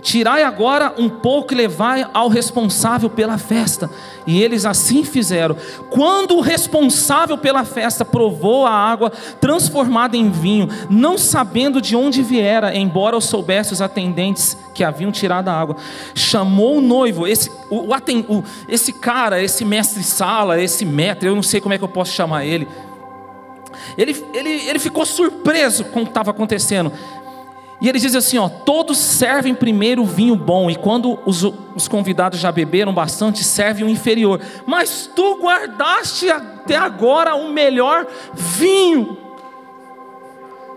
Tirai 0.06 0.44
agora 0.44 0.94
um 0.96 1.08
pouco 1.08 1.52
e 1.52 1.56
levai 1.56 2.08
ao 2.14 2.28
responsável 2.28 3.10
pela 3.10 3.38
festa. 3.38 3.90
E 4.24 4.40
eles 4.40 4.64
assim 4.64 5.02
fizeram. 5.02 5.56
Quando 5.90 6.36
o 6.36 6.40
responsável 6.40 7.36
pela 7.36 7.64
festa 7.64 8.04
provou 8.04 8.64
a 8.64 8.70
água 8.70 9.10
transformada 9.40 10.16
em 10.16 10.30
vinho, 10.30 10.68
não 10.88 11.18
sabendo 11.18 11.82
de 11.82 11.96
onde 11.96 12.22
viera, 12.22 12.72
embora 12.72 13.20
soubesse 13.20 13.72
os 13.72 13.82
atendentes 13.82 14.56
que 14.72 14.84
haviam 14.84 15.10
tirado 15.10 15.48
a 15.48 15.52
água, 15.52 15.76
chamou 16.14 16.76
o 16.76 16.80
noivo, 16.80 17.26
esse, 17.26 17.50
o, 17.68 17.92
o, 17.92 18.44
esse 18.68 18.92
cara, 18.92 19.42
esse 19.42 19.64
mestre-sala, 19.64 20.62
esse 20.62 20.84
mestre, 20.84 21.28
eu 21.28 21.34
não 21.34 21.42
sei 21.42 21.60
como 21.60 21.74
é 21.74 21.78
que 21.78 21.84
eu 21.84 21.88
posso 21.88 22.12
chamar 22.12 22.44
ele. 22.44 22.68
Ele, 23.98 24.24
ele, 24.32 24.50
ele 24.68 24.78
ficou 24.78 25.04
surpreso 25.04 25.84
com 25.86 26.02
o 26.02 26.04
que 26.04 26.10
estava 26.10 26.30
acontecendo. 26.30 26.92
E 27.80 27.88
ele 27.88 27.98
diz 27.98 28.14
assim: 28.14 28.38
ó, 28.38 28.48
todos 28.48 28.96
servem 28.98 29.54
primeiro 29.54 30.02
o 30.02 30.06
vinho 30.06 30.34
bom, 30.34 30.70
e 30.70 30.76
quando 30.76 31.18
os, 31.26 31.42
os 31.74 31.88
convidados 31.88 32.40
já 32.40 32.50
beberam 32.50 32.92
bastante, 32.92 33.44
serve 33.44 33.84
o 33.84 33.88
inferior. 33.88 34.40
Mas 34.66 35.10
tu 35.14 35.38
guardaste 35.40 36.30
até 36.30 36.76
agora 36.76 37.34
o 37.34 37.50
melhor 37.50 38.06
vinho. 38.34 39.18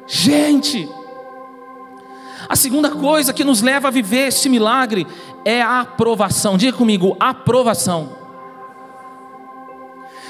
Gente, 0.06 0.90
a 2.48 2.56
segunda 2.56 2.90
coisa 2.90 3.32
que 3.32 3.44
nos 3.44 3.62
leva 3.62 3.88
a 3.88 3.92
viver 3.92 4.28
este 4.28 4.50
milagre 4.50 5.06
é 5.46 5.62
a 5.62 5.82
aprovação. 5.82 6.58
Diga 6.58 6.76
comigo, 6.76 7.16
aprovação. 7.20 8.18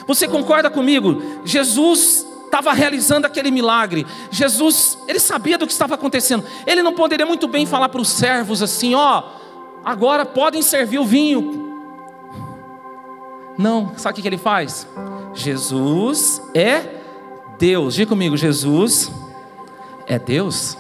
Você 0.06 0.28
concorda 0.28 0.70
comigo? 0.70 1.22
Jesus 1.46 2.29
estava 2.50 2.74
realizando 2.74 3.26
aquele 3.26 3.52
milagre. 3.52 4.06
Jesus, 4.30 4.98
ele 5.08 5.20
sabia 5.20 5.58
do 5.58 5.66
que 5.66 5.72
estava 5.72 5.96
acontecendo. 5.96 6.44
Ele 6.66 6.84
não 6.84 6.94
poderia 6.94 7.26
muito 7.26 7.48
bem 7.48 7.66
falar 7.66 7.90
para 7.90 8.02
os 8.02 8.10
servos 8.10 8.62
assim: 8.62 8.96
ó, 8.96 9.24
agora 9.86 10.26
podem 10.26 10.62
servir 10.62 11.00
o 11.00 11.06
vinho. 11.06 11.68
Não, 13.58 13.94
sabe 13.98 14.20
o 14.20 14.22
que 14.22 14.28
ele 14.28 14.38
faz? 14.38 14.88
Jesus 15.34 16.42
é 16.54 16.82
Deus. 17.58 17.94
Diga 17.94 18.10
comigo, 18.10 18.36
Jesus 18.36 19.12
é 20.08 20.18
Deus. 20.18 20.78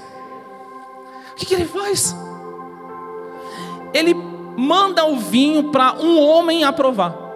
O 1.31 1.35
que, 1.35 1.45
que 1.45 1.53
ele 1.53 1.65
faz? 1.65 2.15
Ele 3.93 4.13
manda 4.13 5.05
o 5.05 5.17
vinho 5.17 5.71
para 5.71 5.93
um 6.01 6.19
homem 6.19 6.63
aprovar. 6.63 7.28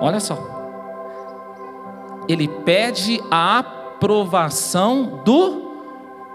Olha 0.00 0.20
só. 0.20 0.38
Ele 2.28 2.48
pede 2.48 3.22
a 3.30 3.58
aprovação 3.58 5.22
do 5.24 5.66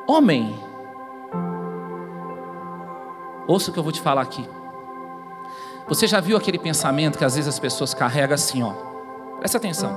homem. 0.08 0.58
Ouça 3.48 3.70
o 3.70 3.74
que 3.74 3.80
eu 3.80 3.84
vou 3.84 3.92
te 3.92 4.02
falar 4.02 4.22
aqui. 4.22 4.48
Você 5.88 6.08
já 6.08 6.20
viu 6.20 6.38
aquele 6.38 6.58
pensamento 6.58 7.18
que 7.18 7.26
às 7.26 7.36
vezes 7.36 7.50
as 7.50 7.60
pessoas 7.60 7.94
carregam 7.94 8.36
assim, 8.36 8.64
ó? 8.64 8.74
Presta 9.40 9.58
atenção. 9.58 9.92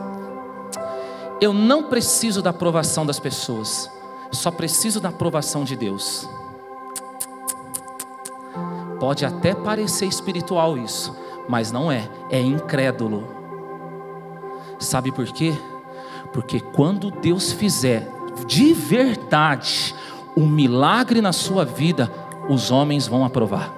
Eu 1.40 1.52
não 1.52 1.84
preciso 1.84 2.42
da 2.42 2.50
aprovação 2.50 3.04
das 3.04 3.20
pessoas, 3.20 3.90
só 4.32 4.50
preciso 4.50 5.00
da 5.00 5.10
aprovação 5.10 5.62
de 5.62 5.76
Deus. 5.76 6.28
Pode 8.98 9.24
até 9.24 9.54
parecer 9.54 10.06
espiritual 10.06 10.78
isso, 10.78 11.14
mas 11.48 11.70
não 11.70 11.92
é, 11.92 12.08
é 12.30 12.40
incrédulo. 12.40 13.43
Sabe 14.84 15.10
por 15.10 15.26
quê? 15.26 15.54
Porque 16.32 16.60
quando 16.60 17.10
Deus 17.10 17.52
fizer 17.52 18.08
de 18.46 18.72
verdade 18.72 19.94
um 20.36 20.46
milagre 20.46 21.20
na 21.20 21.32
sua 21.32 21.64
vida, 21.64 22.10
os 22.48 22.70
homens 22.70 23.06
vão 23.06 23.24
aprovar. 23.24 23.72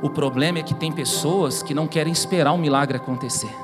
O 0.00 0.08
problema 0.08 0.58
é 0.58 0.62
que 0.62 0.74
tem 0.74 0.92
pessoas 0.92 1.62
que 1.62 1.74
não 1.74 1.86
querem 1.86 2.12
esperar 2.12 2.52
o 2.52 2.58
milagre 2.58 2.96
acontecer. 2.96 3.54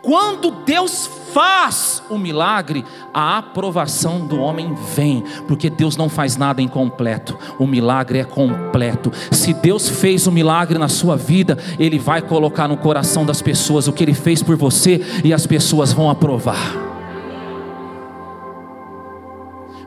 Quando 0.00 0.50
Deus 0.64 1.06
faz 1.32 2.02
o 2.10 2.18
milagre, 2.18 2.84
a 3.12 3.38
aprovação 3.38 4.26
do 4.26 4.38
homem 4.38 4.74
vem, 4.94 5.24
porque 5.48 5.70
Deus 5.70 5.96
não 5.96 6.08
faz 6.08 6.36
nada 6.36 6.60
incompleto, 6.60 7.38
o 7.58 7.66
milagre 7.66 8.18
é 8.18 8.24
completo. 8.24 9.10
Se 9.30 9.54
Deus 9.54 9.88
fez 9.88 10.26
o 10.26 10.32
milagre 10.32 10.78
na 10.78 10.88
sua 10.88 11.16
vida, 11.16 11.58
Ele 11.78 11.98
vai 11.98 12.20
colocar 12.20 12.68
no 12.68 12.76
coração 12.76 13.24
das 13.24 13.40
pessoas 13.40 13.88
o 13.88 13.92
que 13.92 14.04
Ele 14.04 14.14
fez 14.14 14.42
por 14.42 14.56
você 14.56 15.00
e 15.24 15.32
as 15.32 15.46
pessoas 15.46 15.92
vão 15.92 16.10
aprovar. 16.10 16.92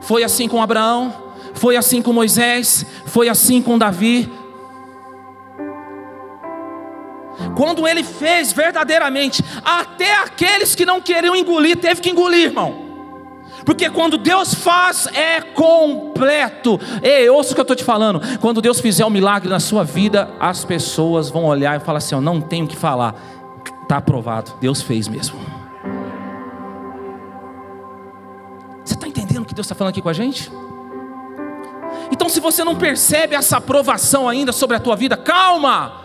Foi 0.02 0.24
assim 0.24 0.48
com 0.48 0.62
Abraão, 0.62 1.14
foi 1.54 1.78
assim 1.78 2.02
com 2.02 2.14
Moisés, 2.14 2.86
foi 3.06 3.30
assim 3.30 3.62
com 3.62 3.78
Davi, 3.78 4.32
Quando 7.56 7.88
ele 7.88 8.04
fez 8.04 8.52
verdadeiramente, 8.52 9.44
até 9.64 10.20
aqueles 10.20 10.76
que 10.76 10.86
não 10.86 11.02
queriam 11.02 11.36
engolir, 11.36 11.78
teve 11.78 12.02
que 12.02 12.10
engolir, 12.10 12.46
irmão. 12.46 12.86
Porque 13.66 13.90
quando 13.90 14.18
Deus 14.18 14.54
faz, 14.54 15.08
é 15.08 15.42
completo. 15.42 16.80
Ei, 17.02 17.28
ouça 17.30 17.52
o 17.52 17.56
que 17.56 17.62
eu 17.62 17.64
estou 17.64 17.76
te 17.76 17.84
falando. 17.84 18.22
Quando 18.40 18.62
Deus 18.62 18.80
fizer 18.80 19.04
um 19.06 19.10
milagre 19.10 19.50
na 19.50 19.60
sua 19.60 19.84
vida, 19.84 20.30
as 20.40 20.64
pessoas 20.64 21.30
vão 21.30 21.46
olhar 21.46 21.76
e 21.76 21.84
falar 21.84 21.98
assim: 21.98 22.14
Eu 22.14 22.22
não 22.22 22.40
tenho 22.40 22.66
o 22.66 22.68
que 22.68 22.76
falar. 22.76 23.16
Está 23.82 23.98
aprovado, 23.98 24.54
Deus 24.62 24.82
fez 24.82 25.08
mesmo. 25.08 25.40
Você 28.84 28.94
está 28.94 29.08
entendendo 29.08 29.42
o 29.42 29.46
que 29.46 29.54
Deus 29.54 29.66
está 29.66 29.74
falando 29.74 29.92
aqui 29.92 30.02
com 30.02 30.10
a 30.10 30.14
gente? 30.14 30.52
Então, 32.12 32.30
se 32.30 32.40
você 32.40 32.64
não 32.64 32.76
percebe 32.76 33.36
essa 33.36 33.58
aprovação 33.58 34.30
ainda 34.30 34.52
sobre 34.52 34.78
a 34.78 34.80
tua 34.80 34.96
vida, 34.96 35.18
calma 35.18 36.05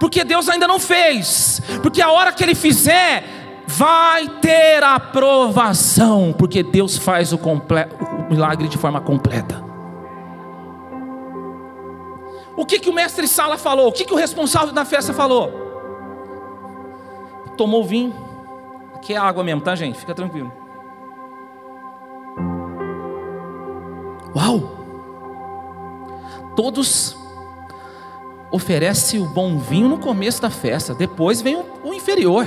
porque 0.00 0.24
Deus 0.24 0.48
ainda 0.48 0.66
não 0.66 0.80
fez, 0.80 1.60
porque 1.82 2.00
a 2.00 2.10
hora 2.10 2.32
que 2.32 2.42
Ele 2.42 2.54
fizer, 2.54 3.22
vai 3.66 4.26
ter 4.40 4.82
aprovação, 4.82 6.34
porque 6.36 6.62
Deus 6.62 6.96
faz 6.96 7.32
o, 7.32 7.36
o 7.36 8.30
milagre 8.30 8.66
de 8.66 8.78
forma 8.78 9.00
completa. 9.00 9.62
O 12.56 12.64
que, 12.64 12.78
que 12.78 12.88
o 12.90 12.92
mestre 12.92 13.28
Sala 13.28 13.56
falou? 13.58 13.88
O 13.88 13.92
que, 13.92 14.04
que 14.04 14.12
o 14.12 14.16
responsável 14.16 14.72
da 14.72 14.84
festa 14.84 15.12
falou? 15.12 15.52
Tomou 17.56 17.84
vinho, 17.84 18.14
aqui 18.94 19.12
é 19.12 19.18
água 19.18 19.44
mesmo, 19.44 19.60
tá, 19.60 19.76
gente? 19.76 19.98
Fica 19.98 20.14
tranquilo. 20.14 20.50
Uau! 24.34 24.78
Todos 26.56 27.19
oferece 28.50 29.18
o 29.18 29.26
bom 29.26 29.58
vinho 29.58 29.88
no 29.88 29.98
começo 29.98 30.42
da 30.42 30.50
festa, 30.50 30.94
depois 30.94 31.40
vem 31.40 31.56
o, 31.56 31.64
o 31.84 31.94
inferior. 31.94 32.46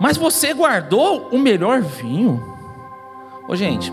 Mas 0.00 0.16
você 0.16 0.52
guardou 0.54 1.28
o 1.30 1.38
melhor 1.38 1.80
vinho. 1.80 2.56
Ô 3.46 3.56
gente, 3.56 3.92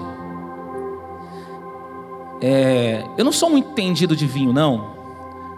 é, 2.41 3.03
eu 3.17 3.23
não 3.23 3.31
sou 3.31 3.49
muito 3.49 3.69
entendido 3.69 4.15
de 4.15 4.27
vinho, 4.27 4.51
não, 4.51 4.95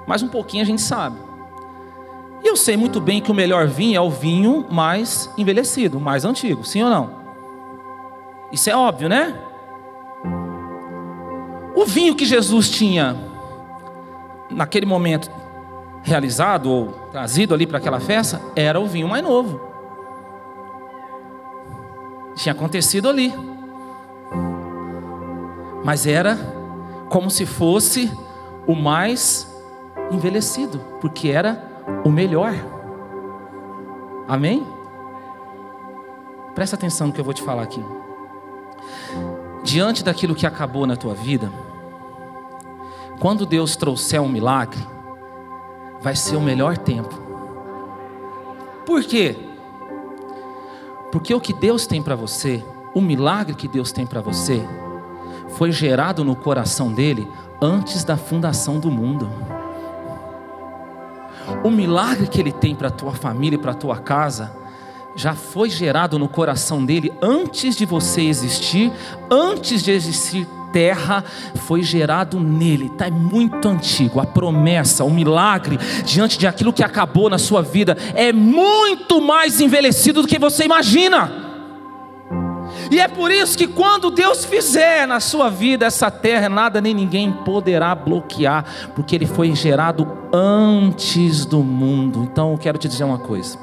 mas 0.06 0.22
um 0.22 0.28
pouquinho 0.28 0.64
a 0.64 0.66
gente 0.66 0.82
sabe. 0.82 1.18
E 2.44 2.48
eu 2.48 2.56
sei 2.56 2.78
muito 2.78 3.02
bem 3.02 3.20
que 3.20 3.32
o 3.32 3.36
melhor 3.36 3.68
vinho 3.68 3.98
é 3.98 4.02
o 4.02 4.10
vinho 4.10 4.66
mais 4.70 5.30
envelhecido, 5.38 6.00
mais 6.00 6.24
antigo, 6.24 6.64
sim 6.64 6.84
ou 6.84 6.90
não? 6.90 7.18
Isso 8.52 8.70
é 8.70 8.76
óbvio, 8.76 9.10
né? 9.10 9.38
O 11.76 11.86
vinho 11.86 12.16
que 12.16 12.26
Jesus 12.26 12.70
tinha 12.70 13.27
naquele 14.50 14.86
momento 14.86 15.30
realizado 16.04 16.72
ou 16.72 16.88
trazido 17.12 17.54
ali 17.54 17.68
para 17.68 17.78
aquela 17.78 18.00
festa 18.00 18.42
era 18.56 18.80
o 18.80 18.88
vinho 18.88 19.08
mais 19.08 19.24
novo. 19.24 19.60
Tinha 22.36 22.54
acontecido 22.54 23.10
ali. 23.10 23.34
Mas 25.84 26.06
era 26.06 26.38
como 27.10 27.30
se 27.30 27.46
fosse 27.46 28.12
o 28.66 28.76
mais 28.76 29.54
envelhecido, 30.12 30.80
porque 31.02 31.30
era 31.30 31.64
o 32.04 32.10
melhor. 32.10 32.54
Amém? 34.28 34.66
Presta 36.54 36.76
atenção 36.76 37.08
no 37.08 37.14
que 37.14 37.20
eu 37.20 37.26
vou 37.26 37.34
te 37.34 37.42
falar 37.42 37.64
aqui. 37.64 37.84
Diante 39.64 40.04
daquilo 40.04 40.36
que 40.36 40.46
acabou 40.46 40.86
na 40.86 40.96
tua 40.96 41.14
vida, 41.14 41.52
quando 43.20 43.46
Deus 43.46 43.76
trouxer 43.76 44.22
um 44.22 44.30
milagre, 44.30 44.80
vai 46.02 46.16
ser 46.16 46.36
o 46.36 46.42
melhor 46.42 46.78
tempo. 46.78 47.20
Por 48.86 49.04
quê? 49.04 49.36
Porque 51.12 51.34
o 51.34 51.42
que 51.42 51.54
Deus 51.54 51.88
tem 51.88 52.02
para 52.02 52.16
você, 52.16 52.64
o 52.94 53.02
milagre 53.02 53.56
que 53.56 53.68
Deus 53.68 53.92
tem 53.92 54.06
para 54.06 54.22
você, 54.22 54.64
foi 55.50 55.72
gerado 55.72 56.24
no 56.24 56.36
coração 56.36 56.92
dele 56.92 57.28
antes 57.62 58.04
da 58.04 58.18
fundação 58.18 58.80
do 58.80 58.92
mundo. 58.92 59.30
O 61.64 61.72
milagre 61.72 62.28
que 62.28 62.40
ele 62.40 62.52
tem 62.52 62.76
para 62.76 62.90
a 62.90 62.92
tua 62.92 63.14
família 63.14 63.56
e 63.58 63.62
para 63.62 63.72
a 63.72 63.76
tua 63.76 63.98
casa 63.98 64.56
já 65.16 65.34
foi 65.34 65.70
gerado 65.70 66.20
no 66.20 66.30
coração 66.30 66.86
dele 66.86 67.12
antes 67.22 67.76
de 67.76 67.86
você 67.86 68.22
existir, 68.22 68.92
antes 69.32 69.82
de 69.82 69.92
existir 69.92 70.48
terra, 70.78 71.24
foi 71.56 71.82
gerado 71.82 72.40
nele, 72.40 72.86
está 72.86 73.10
muito 73.10 73.68
antigo. 73.68 74.20
A 74.20 74.28
promessa, 74.28 75.04
o 75.04 75.10
milagre, 75.10 75.76
diante 76.06 76.38
de 76.38 76.46
aquilo 76.46 76.72
que 76.72 76.84
acabou 76.84 77.32
na 77.32 77.40
sua 77.40 77.64
vida, 77.64 77.98
é 78.14 78.32
muito 78.32 79.20
mais 79.20 79.60
envelhecido 79.60 80.22
do 80.22 80.28
que 80.28 80.38
você 80.38 80.66
imagina. 80.66 81.32
E 82.92 83.00
é 83.00 83.08
por 83.08 83.32
isso 83.32 83.58
que 83.58 83.66
quando 83.66 84.12
Deus 84.12 84.46
fizer 84.46 85.08
na 85.08 85.20
sua 85.20 85.50
vida 85.50 85.88
essa 85.88 86.12
terra, 86.12 86.48
nada 86.48 86.80
nem 86.80 86.94
ninguém 86.94 87.32
poderá 87.32 87.96
bloquear, 87.96 88.64
porque 88.94 89.16
ele 89.16 89.26
foi 89.26 89.56
gerado 89.56 90.08
antes 90.32 91.44
do 91.44 91.64
mundo. 91.64 92.22
Então 92.32 92.52
eu 92.52 92.58
quero 92.60 92.78
te 92.78 92.88
dizer 92.88 93.04
uma 93.04 93.18
coisa. 93.18 93.58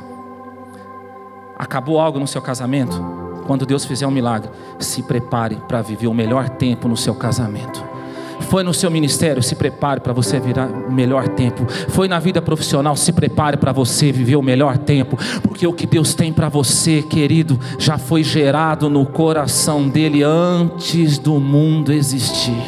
Acabou 1.56 2.00
algo 2.00 2.18
no 2.18 2.26
seu 2.26 2.42
casamento? 2.42 3.23
Quando 3.46 3.66
Deus 3.66 3.84
fizer 3.84 4.06
um 4.06 4.10
milagre, 4.10 4.50
se 4.78 5.02
prepare 5.02 5.56
para 5.68 5.82
viver 5.82 6.06
o 6.06 6.14
melhor 6.14 6.48
tempo 6.48 6.88
no 6.88 6.96
seu 6.96 7.14
casamento. 7.14 7.94
Foi 8.40 8.62
no 8.62 8.74
seu 8.74 8.90
ministério, 8.90 9.42
se 9.42 9.54
prepare 9.54 10.00
para 10.00 10.12
você 10.12 10.38
virar 10.38 10.66
o 10.66 10.92
melhor 10.92 11.28
tempo. 11.28 11.66
Foi 11.88 12.08
na 12.08 12.18
vida 12.18 12.42
profissional, 12.42 12.96
se 12.96 13.12
prepare 13.12 13.56
para 13.56 13.72
você 13.72 14.12
viver 14.12 14.36
o 14.36 14.42
melhor 14.42 14.78
tempo, 14.78 15.16
porque 15.42 15.66
o 15.66 15.72
que 15.72 15.86
Deus 15.86 16.14
tem 16.14 16.32
para 16.32 16.48
você, 16.48 17.02
querido, 17.02 17.58
já 17.78 17.98
foi 17.98 18.22
gerado 18.22 18.90
no 18.90 19.06
coração 19.06 19.88
dele 19.88 20.22
antes 20.22 21.18
do 21.18 21.38
mundo 21.40 21.92
existir. 21.92 22.62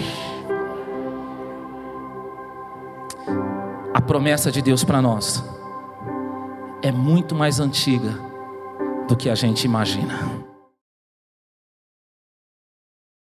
A 3.93 4.01
promessa 4.01 4.51
de 4.51 4.62
Deus 4.62 4.85
para 4.85 5.03
nós 5.03 5.43
é 6.83 6.93
muito 6.93 7.35
mais 7.35 7.61
antiga 7.61 8.15
do 9.09 9.17
que 9.17 9.29
a 9.29 9.35
gente 9.35 9.65
imagina. 9.65 10.56